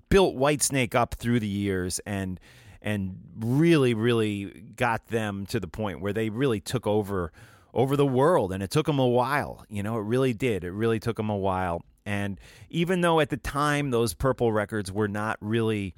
built 0.10 0.36
Whitesnake 0.36 0.96
up 0.96 1.16
through 1.16 1.40
the 1.40 1.48
years 1.48 2.00
and 2.06 2.40
and 2.82 3.20
really, 3.40 3.94
really 3.94 4.46
got 4.76 5.08
them 5.08 5.46
to 5.48 5.60
the 5.60 5.68
point 5.68 6.02
where 6.02 6.14
they 6.14 6.30
really 6.30 6.60
took 6.60 6.88
over 6.88 7.32
over 7.74 7.96
the 7.96 8.06
world. 8.06 8.52
And 8.52 8.64
it 8.64 8.72
took 8.72 8.86
them 8.86 9.00
a 9.00 9.08
while, 9.08 9.66
you 9.70 9.84
know, 9.84 9.98
it 9.98 10.04
really 10.04 10.34
did. 10.34 10.64
It 10.64 10.72
really 10.72 11.00
took 11.00 11.18
them 11.18 11.30
a 11.30 11.38
while. 11.38 11.84
And 12.06 12.40
even 12.70 13.02
though 13.02 13.20
at 13.20 13.30
the 13.30 13.38
time 13.38 13.92
those 13.92 14.14
Purple 14.14 14.52
records 14.52 14.92
were 14.92 15.08
not 15.08 15.38
really, 15.42 15.94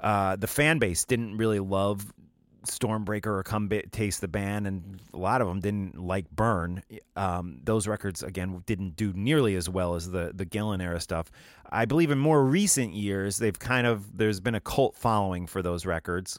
uh, 0.00 0.36
the 0.36 0.48
fan 0.48 0.78
base 0.78 1.04
didn't 1.04 1.36
really 1.36 1.60
love 1.60 2.12
Stormbringer 2.66 3.26
or 3.26 3.42
Come 3.42 3.68
Taste 3.90 4.20
the 4.20 4.28
Band, 4.28 4.66
and 4.66 5.00
a 5.12 5.16
lot 5.16 5.40
of 5.40 5.48
them 5.48 5.60
didn't 5.60 5.98
like 5.98 6.30
Burn. 6.30 6.82
Um, 7.16 7.60
those 7.64 7.88
records 7.88 8.22
again 8.22 8.62
didn't 8.66 8.96
do 8.96 9.12
nearly 9.14 9.56
as 9.56 9.68
well 9.68 9.94
as 9.94 10.10
the 10.10 10.32
the 10.34 10.46
Gillan 10.46 10.82
era 10.82 11.00
stuff. 11.00 11.30
I 11.72 11.86
believe 11.86 12.10
in 12.10 12.18
more 12.18 12.44
recent 12.44 12.92
years 12.92 13.38
they've 13.38 13.58
kind 13.58 13.86
of 13.86 14.16
there's 14.16 14.40
been 14.40 14.54
a 14.54 14.60
cult 14.60 14.94
following 14.94 15.46
for 15.46 15.62
those 15.62 15.86
records. 15.86 16.38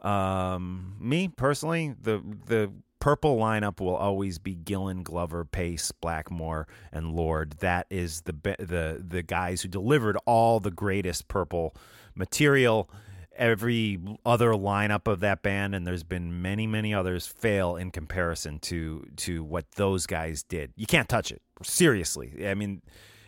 Um, 0.00 0.96
me 1.00 1.28
personally, 1.28 1.94
the 2.00 2.22
the 2.46 2.72
purple 3.00 3.36
lineup 3.36 3.80
will 3.80 3.96
always 3.96 4.38
be 4.38 4.54
Gillan, 4.54 5.02
Glover, 5.02 5.44
Paice, 5.44 5.92
Blackmore, 5.92 6.68
and 6.92 7.12
Lord. 7.12 7.56
That 7.58 7.86
is 7.90 8.22
the 8.22 8.32
the 8.58 9.04
the 9.06 9.22
guys 9.22 9.62
who 9.62 9.68
delivered 9.68 10.16
all 10.26 10.60
the 10.60 10.70
greatest 10.70 11.26
purple 11.26 11.74
material 12.14 12.88
every 13.36 13.98
other 14.24 14.52
lineup 14.52 15.06
of 15.06 15.20
that 15.20 15.42
band 15.42 15.74
and 15.74 15.86
there's 15.86 16.02
been 16.02 16.40
many 16.40 16.66
many 16.66 16.94
others 16.94 17.26
fail 17.26 17.76
in 17.76 17.90
comparison 17.90 18.58
to 18.58 19.06
to 19.14 19.44
what 19.44 19.70
those 19.72 20.06
guys 20.06 20.42
did 20.42 20.72
you 20.74 20.86
can't 20.86 21.06
touch 21.06 21.30
it 21.30 21.42
seriously 21.62 22.48
i 22.48 22.54
mean 22.54 22.80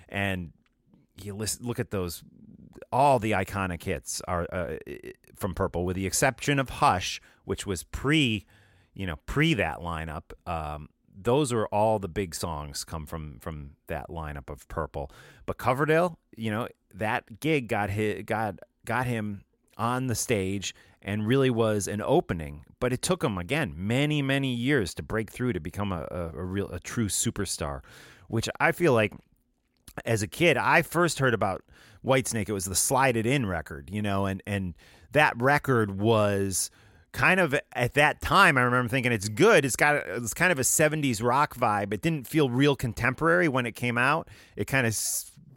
and 0.09 0.51
you 1.25 1.35
listen, 1.35 1.66
look 1.66 1.79
at 1.79 1.91
those 1.91 2.23
all 2.93 3.19
the 3.19 3.33
iconic 3.33 3.83
hits 3.83 4.23
are 4.27 4.47
uh, 4.53 4.77
from 5.35 5.55
purple 5.55 5.85
with 5.85 5.97
the 5.97 6.07
exception 6.07 6.59
of 6.59 6.69
hush 6.71 7.21
which 7.45 7.66
was 7.66 7.83
pre 7.85 8.47
you 8.95 9.07
know 9.07 9.16
pre 9.27 9.55
that 9.55 9.79
lineup 9.79 10.33
um 10.47 10.89
those 11.21 11.53
are 11.53 11.66
all 11.66 11.99
the 11.99 12.09
big 12.09 12.35
songs 12.35 12.85
come 12.85 13.05
from 13.05 13.39
from 13.41 13.71
that 13.89 14.09
lineup 14.09 14.49
of 14.49 14.66
purple 14.69 15.11
but 15.47 15.59
coverdale 15.59 16.19
you 16.37 16.51
know 16.51 16.69
that 16.95 17.41
gig 17.41 17.69
got 17.69 17.91
hit 17.91 18.25
got 18.27 18.59
got 18.85 19.07
him 19.07 19.43
on 19.77 20.09
the 20.09 20.14
stage 20.14 20.75
and 21.01 21.27
really 21.27 21.51
was 21.51 21.87
an 21.87 22.03
opening. 22.03 22.64
But 22.81 22.93
it 22.93 23.03
took 23.03 23.23
him 23.23 23.39
again 23.39 23.75
many 23.77 24.23
many 24.23 24.53
years 24.53 24.95
to 24.95 25.03
break 25.03 25.31
through 25.31 25.53
to 25.55 25.61
become 25.61 25.93
a, 25.93 26.07
a, 26.11 26.39
a 26.39 26.45
real 26.45 26.69
a 26.69 26.81
true 26.81 27.09
superstar, 27.09 27.81
which 28.29 28.49
I 28.61 28.73
feel 28.73 28.93
like 28.93 29.12
as 30.05 30.23
a 30.23 30.27
kid 30.27 30.57
I 30.57 30.83
first 30.83 31.19
heard 31.19 31.35
about 31.35 31.63
Whitesnake. 32.05 32.49
It 32.49 32.53
was 32.53 32.65
the 32.65 32.75
Slide 32.75 33.17
It 33.17 33.27
In 33.27 33.47
record, 33.47 33.91
you 33.91 34.03
know, 34.03 34.27
and 34.27 34.43
and 34.47 34.75
that 35.13 35.41
record 35.41 35.99
was 35.99 36.71
kind 37.13 37.41
of 37.41 37.59
at 37.73 37.95
that 37.95 38.21
time 38.21 38.59
I 38.59 38.63
remember 38.63 38.89
thinking 38.89 39.13
it's 39.13 39.29
good. 39.29 39.65
It's 39.65 39.77
got 39.77 39.97
it's 40.07 40.35
kind 40.35 40.53
of 40.53 40.59
a 40.59 40.63
70s 40.63 41.23
rock 41.23 41.55
vibe. 41.55 41.93
It 41.93 42.03
didn't 42.03 42.27
feel 42.27 42.51
real 42.51 42.77
contemporary 42.77 43.49
when 43.49 43.67
it 43.67 43.75
came 43.75 43.99
out. 43.99 44.29
It 44.57 44.67
kind 44.67 44.87
of 44.87 44.95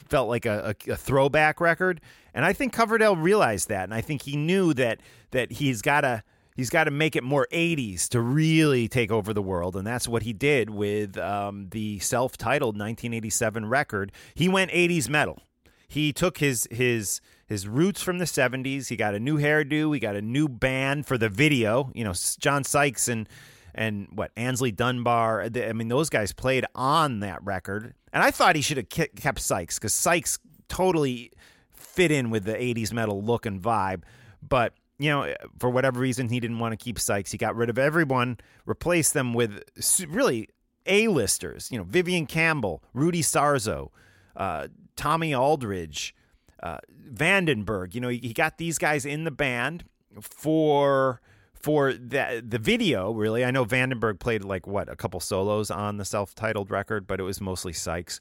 felt 0.09 0.27
like 0.27 0.45
a, 0.45 0.75
a, 0.87 0.91
a, 0.91 0.95
throwback 0.95 1.61
record. 1.61 2.01
And 2.33 2.43
I 2.43 2.51
think 2.51 2.73
Coverdale 2.73 3.15
realized 3.15 3.69
that, 3.69 3.85
and 3.85 3.93
I 3.93 4.01
think 4.01 4.23
he 4.23 4.35
knew 4.35 4.73
that 4.73 4.99
that 5.31 5.53
he's 5.53 5.81
got 5.81 6.01
to 6.01 6.23
he's 6.55 6.69
got 6.69 6.85
to 6.85 6.91
make 6.91 7.15
it 7.15 7.23
more 7.23 7.47
80s 7.51 8.07
to 8.09 8.21
really 8.21 8.87
take 8.87 9.11
over 9.11 9.33
the 9.33 9.41
world, 9.41 9.75
and 9.75 9.85
that's 9.85 10.07
what 10.07 10.23
he 10.23 10.33
did 10.33 10.69
with 10.69 11.17
um, 11.17 11.67
the 11.71 11.99
self-titled 11.99 12.75
1987 12.75 13.65
record. 13.67 14.11
He 14.33 14.47
went 14.49 14.71
80s 14.71 15.09
metal. 15.09 15.39
He 15.87 16.13
took 16.13 16.37
his 16.37 16.67
his 16.71 17.19
his 17.45 17.67
roots 17.67 18.01
from 18.01 18.17
the 18.17 18.25
70s. 18.25 18.87
He 18.87 18.95
got 18.95 19.13
a 19.13 19.19
new 19.19 19.37
hairdo. 19.37 19.93
He 19.93 19.99
got 19.99 20.15
a 20.15 20.21
new 20.21 20.47
band 20.47 21.05
for 21.05 21.17
the 21.17 21.27
video. 21.27 21.91
You 21.93 22.05
know, 22.05 22.13
John 22.39 22.63
Sykes 22.63 23.09
and 23.09 23.27
and 23.75 24.07
what 24.13 24.33
Aynsley 24.35 24.73
Dunbar. 24.73 25.43
I 25.43 25.73
mean, 25.73 25.89
those 25.89 26.09
guys 26.09 26.31
played 26.31 26.65
on 26.75 27.19
that 27.19 27.43
record, 27.43 27.93
and 28.13 28.23
I 28.23 28.31
thought 28.31 28.55
he 28.55 28.61
should 28.61 28.77
have 28.77 28.89
kept 28.89 29.41
Sykes 29.41 29.79
because 29.79 29.93
Sykes 29.93 30.39
totally 30.69 31.31
fit 31.73 32.11
in 32.11 32.29
with 32.29 32.45
the 32.45 32.53
80s 32.53 32.93
metal 32.93 33.21
look 33.21 33.45
and 33.45 33.61
vibe. 33.61 34.03
But, 34.47 34.73
you 35.01 35.09
know, 35.09 35.33
for 35.59 35.69
whatever 35.69 35.99
reason, 35.99 36.29
he 36.29 36.39
didn't 36.39 36.59
want 36.59 36.73
to 36.73 36.77
keep 36.77 36.99
Sykes. 36.99 37.31
He 37.31 37.37
got 37.37 37.55
rid 37.55 37.69
of 37.69 37.77
everyone, 37.77 38.37
replaced 38.65 39.13
them 39.13 39.33
with 39.33 39.63
really 40.07 40.49
A-listers, 40.85 41.71
you 41.71 41.77
know, 41.77 41.83
Vivian 41.83 42.25
Campbell, 42.27 42.83
Rudy 42.93 43.21
Sarzo, 43.21 43.89
uh, 44.35 44.67
Tommy 44.95 45.33
Aldridge, 45.33 46.15
uh, 46.61 46.77
Vandenberg. 47.11 47.95
You 47.95 48.01
know, 48.01 48.09
he, 48.09 48.19
he 48.19 48.33
got 48.33 48.57
these 48.57 48.77
guys 48.77 49.05
in 49.05 49.23
the 49.23 49.31
band 49.31 49.85
for 50.21 51.21
for 51.53 51.93
the 51.93 52.43
the 52.47 52.59
video. 52.59 53.11
Really, 53.11 53.43
I 53.43 53.51
know 53.51 53.65
Vandenberg 53.65 54.19
played 54.19 54.43
like 54.43 54.67
what 54.67 54.89
a 54.89 54.95
couple 54.95 55.19
solos 55.19 55.71
on 55.71 55.97
the 55.97 56.05
self-titled 56.05 56.69
record, 56.69 57.07
but 57.07 57.19
it 57.19 57.23
was 57.23 57.41
mostly 57.41 57.73
Sykes. 57.73 58.19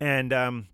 And 0.00 0.32
um, 0.32 0.68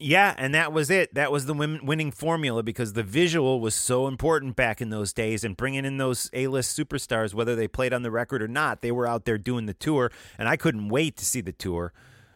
yeah, 0.00 0.34
and 0.38 0.54
that 0.54 0.72
was 0.72 0.90
it. 0.90 1.14
That 1.14 1.30
was 1.32 1.46
the 1.46 1.54
win- 1.54 1.84
winning 1.84 2.10
formula 2.10 2.62
because 2.62 2.92
the 2.92 3.02
visual 3.02 3.60
was 3.60 3.74
so 3.74 4.06
important 4.06 4.56
back 4.56 4.80
in 4.80 4.90
those 4.90 5.12
days 5.12 5.44
and 5.44 5.56
bringing 5.56 5.84
in 5.84 5.96
those 5.98 6.30
A-list 6.32 6.78
superstars 6.78 7.34
whether 7.34 7.54
they 7.54 7.68
played 7.68 7.92
on 7.92 8.02
the 8.02 8.10
record 8.10 8.42
or 8.42 8.48
not. 8.48 8.82
They 8.82 8.92
were 8.92 9.06
out 9.06 9.24
there 9.24 9.38
doing 9.38 9.66
the 9.66 9.74
tour 9.74 10.10
and 10.38 10.48
I 10.48 10.56
couldn't 10.56 10.88
wait 10.88 11.16
to 11.18 11.24
see 11.24 11.40
the 11.40 11.52
tour. 11.52 11.92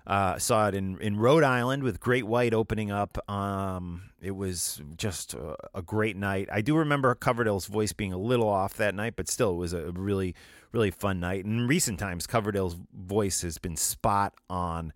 Uh, 0.07 0.39
saw 0.39 0.67
it 0.67 0.75
in, 0.75 0.99
in 1.01 1.17
Rhode 1.17 1.45
Island 1.45 1.83
with 1.83 2.01
Great 2.01 2.27
White 2.27 2.53
opening 2.53 2.91
up. 2.91 3.19
Um, 3.31 4.11
it 4.21 4.33
was 4.33 4.81
just 4.97 5.35
a, 5.35 5.57
a 5.75 5.83
great 5.83 6.17
night. 6.17 6.49
I 6.51 6.63
do 6.63 6.77
remember 6.77 7.15
Coverdale's 7.15 7.67
voice 7.67 7.93
being 7.93 8.13
a 8.13 8.19
little 8.19 8.49
off 8.49 8.75
that 8.75 8.95
night, 8.95 9.15
but 9.15 9.29
still, 9.29 9.53
it 9.53 9.57
was 9.57 9.73
a 9.73 9.93
really, 9.93 10.35
really 10.73 10.91
fun 10.91 11.21
night. 11.21 11.45
In 11.45 11.69
recent 11.69 11.99
times, 12.01 12.27
Coverdale's 12.27 12.77
voice 12.93 13.43
has 13.43 13.59
been 13.59 13.77
spot 13.77 14.35
on. 14.49 14.93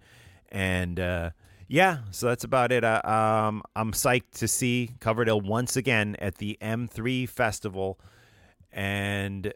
And 0.50 0.98
uh, 0.98 1.30
yeah, 1.68 1.98
so 2.10 2.28
that's 2.28 2.44
about 2.44 2.72
it. 2.72 2.84
Uh, 2.84 3.00
um, 3.04 3.62
I'm 3.74 3.92
psyched 3.92 4.32
to 4.38 4.48
see 4.48 4.90
Coverdale 5.00 5.40
once 5.40 5.76
again 5.76 6.16
at 6.18 6.36
the 6.36 6.58
M3 6.60 7.28
Festival. 7.28 7.98
And 8.72 9.52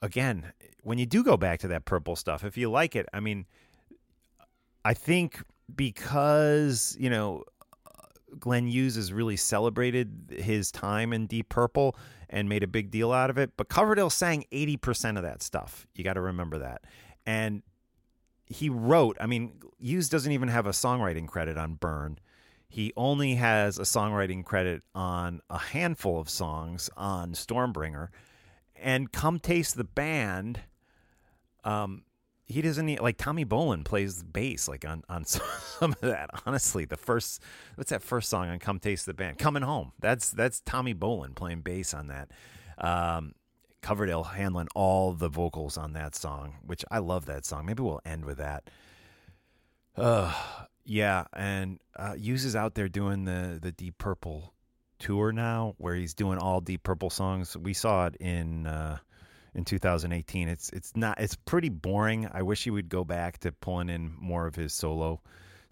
again, 0.00 0.52
when 0.82 0.98
you 0.98 1.06
do 1.06 1.22
go 1.22 1.36
back 1.36 1.60
to 1.60 1.68
that 1.68 1.84
purple 1.84 2.16
stuff, 2.16 2.44
if 2.44 2.56
you 2.56 2.70
like 2.70 2.96
it, 2.96 3.06
I 3.12 3.20
mean, 3.20 3.46
I 4.84 4.94
think 4.94 5.42
because, 5.74 6.96
you 6.98 7.10
know, 7.10 7.44
Glenn 8.38 8.66
Hughes 8.66 8.96
has 8.96 9.12
really 9.12 9.36
celebrated 9.36 10.36
his 10.38 10.72
time 10.72 11.12
in 11.12 11.26
Deep 11.26 11.48
Purple 11.48 11.96
and 12.30 12.48
made 12.48 12.62
a 12.62 12.66
big 12.66 12.90
deal 12.90 13.12
out 13.12 13.30
of 13.30 13.38
it. 13.38 13.52
But 13.56 13.68
Coverdale 13.68 14.10
sang 14.10 14.44
80% 14.50 15.16
of 15.16 15.22
that 15.22 15.42
stuff. 15.42 15.86
You 15.94 16.02
got 16.02 16.14
to 16.14 16.20
remember 16.20 16.58
that. 16.58 16.82
And 17.26 17.62
he 18.52 18.68
wrote, 18.68 19.16
I 19.20 19.26
mean, 19.26 19.52
Hughes 19.78 20.08
doesn't 20.08 20.30
even 20.30 20.48
have 20.48 20.66
a 20.66 20.70
songwriting 20.70 21.26
credit 21.26 21.56
on 21.56 21.74
Burn. 21.74 22.18
He 22.68 22.92
only 22.96 23.34
has 23.34 23.78
a 23.78 23.82
songwriting 23.82 24.44
credit 24.44 24.82
on 24.94 25.40
a 25.50 25.58
handful 25.58 26.20
of 26.20 26.30
songs 26.30 26.88
on 26.96 27.32
Stormbringer. 27.32 28.08
And 28.74 29.12
Come 29.12 29.38
Taste 29.38 29.76
the 29.76 29.84
Band, 29.84 30.60
um, 31.64 32.04
he 32.46 32.62
doesn't 32.62 33.00
like 33.00 33.16
Tommy 33.18 33.44
Bolin 33.44 33.84
plays 33.84 34.22
bass 34.22 34.68
like 34.68 34.84
on 34.84 35.02
on 35.08 35.24
some 35.26 35.92
of 35.92 36.00
that. 36.00 36.30
Honestly, 36.46 36.84
the 36.84 36.96
first 36.96 37.42
what's 37.76 37.90
that 37.90 38.02
first 38.02 38.28
song 38.28 38.48
on 38.48 38.58
Come 38.58 38.78
Taste 38.78 39.06
the 39.06 39.14
Band? 39.14 39.38
Coming 39.38 39.62
Home. 39.62 39.92
That's 40.00 40.30
that's 40.30 40.60
Tommy 40.60 40.94
Bolin 40.94 41.34
playing 41.34 41.60
bass 41.60 41.94
on 41.94 42.08
that. 42.08 42.30
Um, 42.78 43.34
Coverdale 43.82 44.22
handling 44.22 44.68
all 44.74 45.12
the 45.12 45.28
vocals 45.28 45.76
on 45.76 45.92
that 45.92 46.14
song, 46.14 46.54
which 46.64 46.84
I 46.90 46.98
love 46.98 47.26
that 47.26 47.44
song. 47.44 47.66
Maybe 47.66 47.82
we'll 47.82 48.00
end 48.04 48.24
with 48.24 48.38
that. 48.38 48.70
Uh, 49.96 50.32
yeah, 50.84 51.24
and 51.32 51.78
uh, 51.96 52.14
Hughes 52.14 52.44
is 52.44 52.56
out 52.56 52.74
there 52.74 52.88
doing 52.88 53.24
the 53.24 53.58
the 53.60 53.72
Deep 53.72 53.98
Purple 53.98 54.54
tour 54.98 55.32
now, 55.32 55.74
where 55.78 55.94
he's 55.94 56.14
doing 56.14 56.38
all 56.38 56.60
Deep 56.60 56.82
Purple 56.82 57.10
songs. 57.10 57.56
We 57.56 57.74
saw 57.74 58.06
it 58.06 58.16
in 58.16 58.66
uh, 58.66 58.98
in 59.54 59.64
2018. 59.64 60.48
It's 60.48 60.70
it's 60.70 60.96
not 60.96 61.20
it's 61.20 61.34
pretty 61.34 61.68
boring. 61.68 62.28
I 62.32 62.42
wish 62.42 62.64
he 62.64 62.70
would 62.70 62.88
go 62.88 63.04
back 63.04 63.38
to 63.38 63.52
pulling 63.52 63.90
in 63.90 64.14
more 64.18 64.46
of 64.46 64.54
his 64.54 64.72
solo 64.72 65.20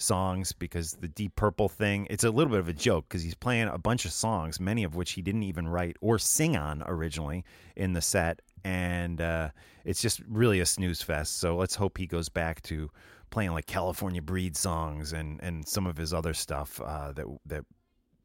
songs 0.00 0.52
because 0.52 0.92
the 0.92 1.08
Deep 1.08 1.36
Purple 1.36 1.68
thing, 1.68 2.06
it's 2.10 2.24
a 2.24 2.30
little 2.30 2.50
bit 2.50 2.60
of 2.60 2.68
a 2.68 2.72
joke 2.72 3.06
because 3.08 3.22
he's 3.22 3.34
playing 3.34 3.68
a 3.68 3.78
bunch 3.78 4.04
of 4.04 4.12
songs, 4.12 4.60
many 4.60 4.84
of 4.84 4.94
which 4.94 5.12
he 5.12 5.22
didn't 5.22 5.42
even 5.44 5.68
write 5.68 5.96
or 6.00 6.18
sing 6.18 6.56
on 6.56 6.82
originally 6.86 7.44
in 7.76 7.92
the 7.92 8.00
set. 8.00 8.40
And 8.64 9.20
uh, 9.20 9.50
it's 9.84 10.02
just 10.02 10.20
really 10.28 10.60
a 10.60 10.66
snooze 10.66 11.02
fest. 11.02 11.38
So 11.38 11.56
let's 11.56 11.74
hope 11.74 11.98
he 11.98 12.06
goes 12.06 12.28
back 12.28 12.62
to 12.62 12.90
playing 13.30 13.52
like 13.52 13.66
California 13.66 14.20
Breed 14.22 14.56
songs 14.56 15.12
and, 15.12 15.40
and 15.42 15.66
some 15.66 15.86
of 15.86 15.96
his 15.96 16.12
other 16.12 16.34
stuff 16.34 16.80
uh, 16.80 17.12
that 17.12 17.26
that 17.46 17.64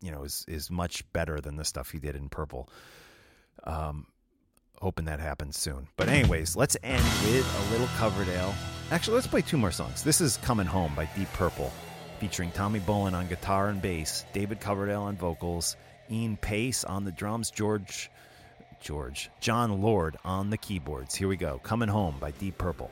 you 0.01 0.11
know 0.11 0.23
is 0.23 0.45
is 0.47 0.69
much 0.69 1.09
better 1.13 1.39
than 1.39 1.55
the 1.55 1.65
stuff 1.65 1.91
he 1.91 1.99
did 1.99 2.15
in 2.15 2.29
Purple. 2.29 2.69
Um, 3.63 4.07
hoping 4.81 5.05
that 5.05 5.19
happens 5.19 5.57
soon. 5.57 5.87
But 5.97 6.09
anyways, 6.09 6.55
let's 6.55 6.77
end 6.83 7.03
with 7.23 7.67
a 7.67 7.71
little 7.71 7.87
Coverdale. 7.97 8.53
Actually, 8.91 9.15
let's 9.15 9.27
play 9.27 9.41
two 9.41 9.57
more 9.57 9.71
songs. 9.71 10.03
This 10.03 10.21
is 10.21 10.37
Coming 10.37 10.67
Home 10.67 10.93
by 10.95 11.09
Deep 11.15 11.31
Purple, 11.33 11.71
featuring 12.19 12.51
Tommy 12.51 12.79
Bolin 12.79 13.13
on 13.13 13.27
guitar 13.27 13.69
and 13.69 13.81
bass, 13.81 14.25
David 14.33 14.59
Coverdale 14.59 15.03
on 15.03 15.15
vocals, 15.15 15.75
Ian 16.11 16.37
Paice 16.37 16.83
on 16.83 17.03
the 17.03 17.11
drums, 17.11 17.51
George 17.51 18.09
George 18.81 19.31
Jon 19.39 19.81
Lord 19.81 20.17
on 20.23 20.49
the 20.51 20.57
keyboards. 20.57 21.15
Here 21.15 21.27
we 21.27 21.37
go. 21.37 21.59
Coming 21.63 21.89
Home 21.89 22.15
by 22.19 22.31
Deep 22.31 22.57
Purple. 22.57 22.91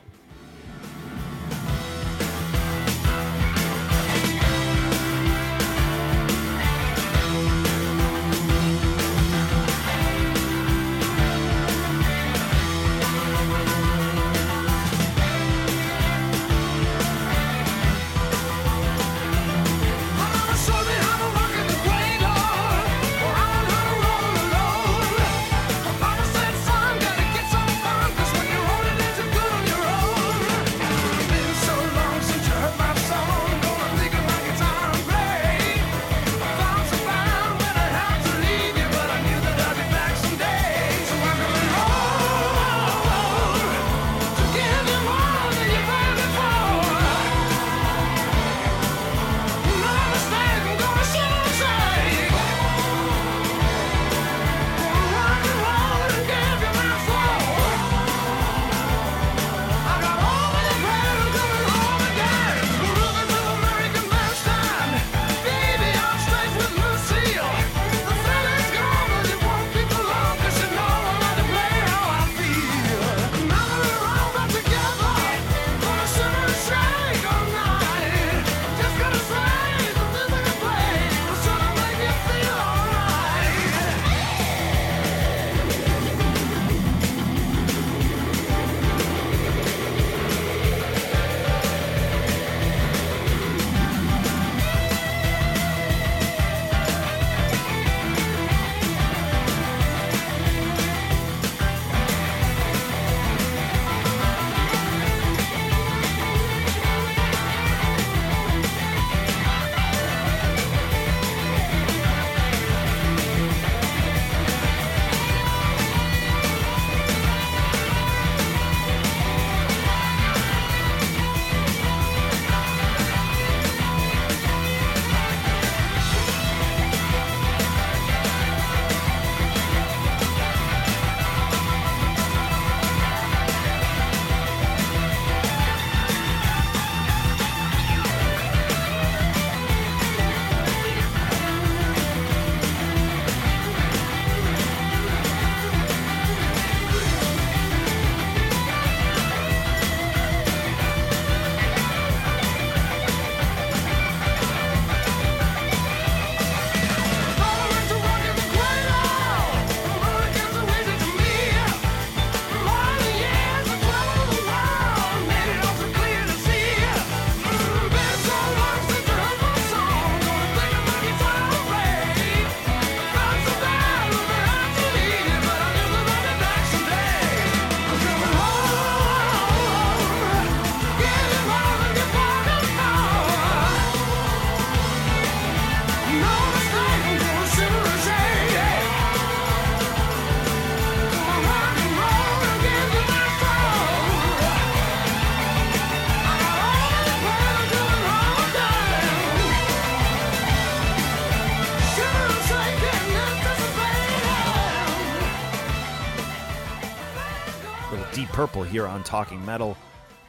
Here 208.74 208.88
on 208.88 209.04
Talking 209.04 209.46
Metal. 209.46 209.76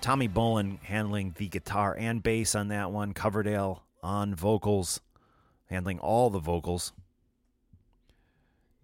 Tommy 0.01 0.29
Bolin 0.29 0.79
handling 0.83 1.33
the 1.35 1.47
guitar 1.47 1.97
and 1.97 2.21
bass 2.21 2.53
on 2.53 2.67
that 2.67 2.91
one. 2.91 3.11
Coverdale 3.11 3.81
on 4.03 4.35
vocals, 4.35 5.01
handling 5.65 5.97
all 5.97 6.29
the 6.29 6.37
vocals. 6.37 6.93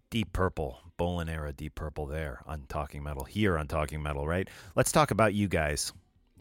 Deep 0.10 0.34
Purple, 0.34 0.80
Bolin 0.98 1.30
era 1.30 1.54
Deep 1.54 1.76
Purple 1.76 2.08
there 2.08 2.42
on 2.48 2.64
Talking 2.70 3.04
Metal, 3.04 3.24
here 3.24 3.56
on 3.56 3.68
Talking 3.68 4.02
Metal, 4.02 4.28
right? 4.28 4.50
Let's 4.76 4.92
talk 4.92 5.12
about 5.12 5.36
you 5.36 5.48
guys. 5.48 5.94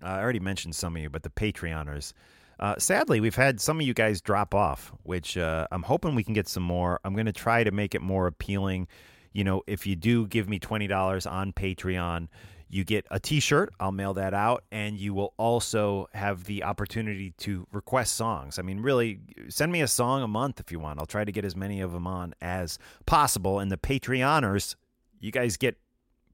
Uh, 0.03 0.07
I 0.07 0.21
already 0.23 0.41
mentioned 0.41 0.75
some 0.75 0.97
of 0.97 1.03
you, 1.03 1.11
but 1.11 1.23
the 1.23 1.29
Patreoners. 1.29 2.15
Uh, 2.59 2.77
sadly, 2.79 3.21
we've 3.21 3.37
had 3.37 3.61
some 3.61 3.81
of 3.81 3.87
you 3.87 3.93
guys 3.93 4.23
drop 4.23 4.55
off, 4.55 4.95
which 5.03 5.37
uh, 5.37 5.67
I'm 5.71 5.83
hoping 5.83 6.15
we 6.15 6.25
can 6.25 6.33
get 6.33 6.49
some 6.49 6.63
more. 6.63 6.99
I'm 7.05 7.13
going 7.13 7.27
to 7.27 7.33
try 7.33 7.65
to 7.65 7.71
make 7.71 7.95
it 7.95 8.01
more 8.01 8.27
appealing. 8.27 8.89
You 9.35 9.45
know, 9.45 9.63
if 9.67 9.87
you 9.87 9.95
do 9.95 10.27
give 10.27 10.49
me 10.49 10.59
$20 10.59 11.31
on 11.31 11.53
Patreon, 11.53 12.29
you 12.71 12.85
get 12.85 13.07
a 13.11 13.19
t 13.19 13.41
shirt. 13.41 13.73
I'll 13.81 13.93
mail 13.93 14.15
that 14.15 14.33
out. 14.33 14.65
And 14.71 14.97
you 14.97 15.13
will 15.13 15.35
also 15.37 16.09
have 16.15 16.45
the 16.45 16.63
opportunity 16.65 17.33
to 17.39 17.67
request 17.73 18.15
songs. 18.15 18.59
I 18.59 18.63
mean, 18.63 18.81
really, 18.81 19.21
send 19.49 19.73
me 19.73 19.83
a 19.83 19.89
song 19.89 20.23
a 20.23 20.29
month 20.29 20.61
if 20.61 20.71
you 20.71 20.79
want. 20.79 20.99
I'll 21.01 21.07
try 21.07 21.25
to 21.25 21.33
get 21.33 21.45
as 21.45 21.57
many 21.57 21.81
of 21.81 21.93
them 21.93 22.07
on 22.07 22.35
as 22.41 22.79
possible. 23.07 23.59
And 23.59 23.71
the 23.71 23.77
Patreoners, 23.77 24.77
you 25.19 25.33
guys 25.33 25.57
get 25.57 25.77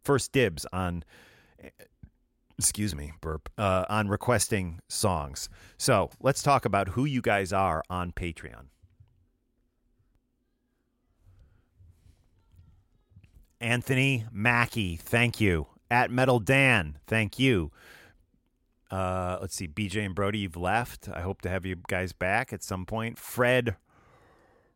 first 0.04 0.32
dibs 0.32 0.66
on 0.72 1.04
excuse 2.58 2.94
me, 2.94 3.12
burp, 3.20 3.50
uh, 3.58 3.84
on 3.88 4.08
requesting 4.08 4.80
songs. 4.88 5.48
So 5.76 6.10
let's 6.20 6.42
talk 6.42 6.64
about 6.64 6.88
who 6.88 7.04
you 7.04 7.20
guys 7.20 7.52
are 7.52 7.82
on 7.90 8.12
Patreon. 8.12 8.68
Anthony 13.60 14.24
Mackey, 14.32 14.96
thank 14.96 15.40
you. 15.40 15.66
At 15.90 16.10
Metal 16.10 16.40
Dan, 16.40 16.98
thank 17.06 17.38
you. 17.38 17.70
Uh, 18.90 19.38
let's 19.40 19.54
see, 19.54 19.66
BJ 19.68 20.04
and 20.04 20.14
Brody, 20.14 20.40
you've 20.40 20.56
left. 20.56 21.08
I 21.12 21.20
hope 21.20 21.42
to 21.42 21.48
have 21.48 21.66
you 21.66 21.76
guys 21.88 22.12
back 22.12 22.52
at 22.52 22.62
some 22.62 22.86
point. 22.86 23.18
Fred 23.18 23.76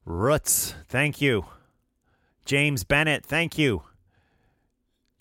Roots, 0.04 0.74
thank 0.88 1.20
you. 1.20 1.46
James 2.44 2.84
Bennett, 2.84 3.24
thank 3.24 3.58
you. 3.58 3.82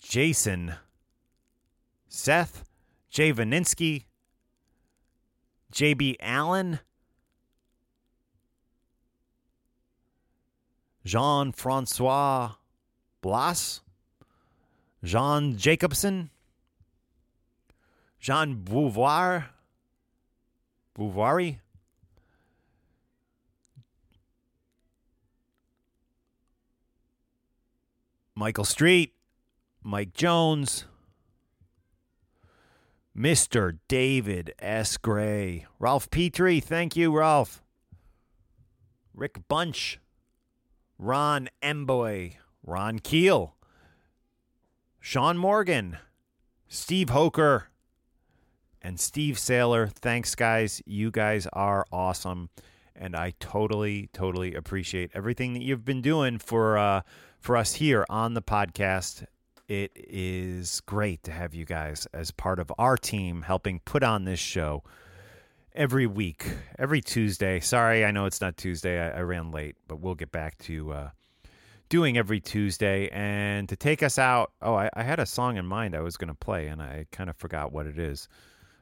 Jason 0.00 0.74
Seth, 2.08 2.64
Jay 3.10 3.32
Vaninsky, 3.32 4.06
JB 5.72 6.16
Allen, 6.20 6.80
Jean 11.04 11.52
Francois 11.52 12.52
Blas, 13.20 13.82
Jean 15.02 15.56
Jacobson, 15.56 16.30
Jean 18.20 18.62
Beauvoir, 18.62 19.46
Beauvoiry, 20.94 21.60
Michael 28.34 28.64
Street, 28.64 29.14
Mike 29.82 30.12
Jones, 30.14 30.84
Mr. 33.16 33.78
David 33.88 34.54
S. 34.58 34.96
Gray. 34.96 35.66
Ralph 35.78 36.10
Petrie, 36.10 36.60
thank 36.60 36.96
you, 36.96 37.16
Ralph. 37.16 37.62
Rick 39.14 39.46
Bunch. 39.48 39.98
Ron 40.98 41.48
Emboy. 41.62 42.36
Ron 42.62 42.98
Keel. 42.98 43.56
Sean 45.00 45.36
Morgan. 45.36 45.98
Steve 46.68 47.10
Hoker. 47.10 47.64
And 48.80 49.00
Steve 49.00 49.36
Saylor. 49.36 49.90
Thanks, 49.90 50.34
guys. 50.34 50.80
You 50.86 51.10
guys 51.10 51.46
are 51.52 51.84
awesome. 51.92 52.50
And 52.94 53.16
I 53.16 53.32
totally, 53.40 54.08
totally 54.12 54.54
appreciate 54.54 55.10
everything 55.14 55.54
that 55.54 55.62
you've 55.62 55.84
been 55.84 56.02
doing 56.02 56.38
for 56.38 56.78
uh, 56.78 57.02
for 57.38 57.56
us 57.56 57.74
here 57.74 58.04
on 58.08 58.34
the 58.34 58.42
podcast 58.42 59.24
it 59.70 59.92
is 59.94 60.80
great 60.80 61.22
to 61.22 61.30
have 61.30 61.54
you 61.54 61.64
guys 61.64 62.04
as 62.12 62.32
part 62.32 62.58
of 62.58 62.72
our 62.76 62.96
team 62.96 63.42
helping 63.42 63.78
put 63.84 64.02
on 64.02 64.24
this 64.24 64.40
show 64.40 64.82
every 65.76 66.08
week, 66.08 66.44
every 66.76 67.00
Tuesday. 67.00 67.60
Sorry, 67.60 68.04
I 68.04 68.10
know 68.10 68.24
it's 68.24 68.40
not 68.40 68.56
Tuesday. 68.56 69.00
I, 69.00 69.18
I 69.18 69.22
ran 69.22 69.52
late, 69.52 69.76
but 69.86 70.00
we'll 70.00 70.16
get 70.16 70.32
back 70.32 70.58
to 70.64 70.92
uh, 70.92 71.10
doing 71.90 72.16
every 72.16 72.40
Tuesday. 72.40 73.10
And 73.12 73.68
to 73.68 73.76
take 73.76 74.02
us 74.02 74.18
out, 74.18 74.52
oh, 74.62 74.74
I, 74.74 74.88
I 74.94 75.02
had 75.02 75.20
a 75.20 75.26
song 75.26 75.58
in 75.58 75.66
mind 75.66 75.94
I 75.94 76.00
was 76.00 76.16
going 76.16 76.28
to 76.28 76.34
play, 76.34 76.68
and 76.68 76.80
I 76.80 77.04
kind 77.12 77.28
of 77.28 77.36
forgot 77.36 77.72
what 77.72 77.86
it 77.86 77.98
is. 77.98 78.28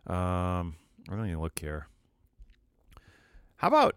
Um, 0.06 0.76
let 1.10 1.18
me 1.18 1.34
look 1.34 1.58
here. 1.58 1.88
How 3.56 3.66
about 3.66 3.96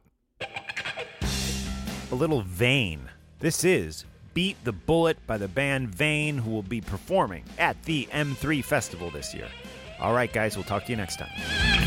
a 2.11 2.15
little 2.15 2.41
Vain? 2.41 3.01
This 3.39 3.63
is 3.63 4.05
Beat 4.33 4.57
the 4.63 4.71
Bullet 4.71 5.17
by 5.27 5.37
the 5.37 5.47
band 5.47 5.93
Vain, 5.93 6.39
who 6.39 6.49
will 6.49 6.63
be 6.63 6.81
performing 6.81 7.43
at 7.59 7.81
the 7.83 8.07
M3 8.11 8.63
Festival 8.63 9.11
this 9.11 9.35
year. 9.35 9.47
All 9.99 10.13
right, 10.13 10.31
guys, 10.31 10.55
we'll 10.55 10.63
talk 10.63 10.85
to 10.85 10.91
you 10.91 10.97
next 10.97 11.17
time. 11.17 11.80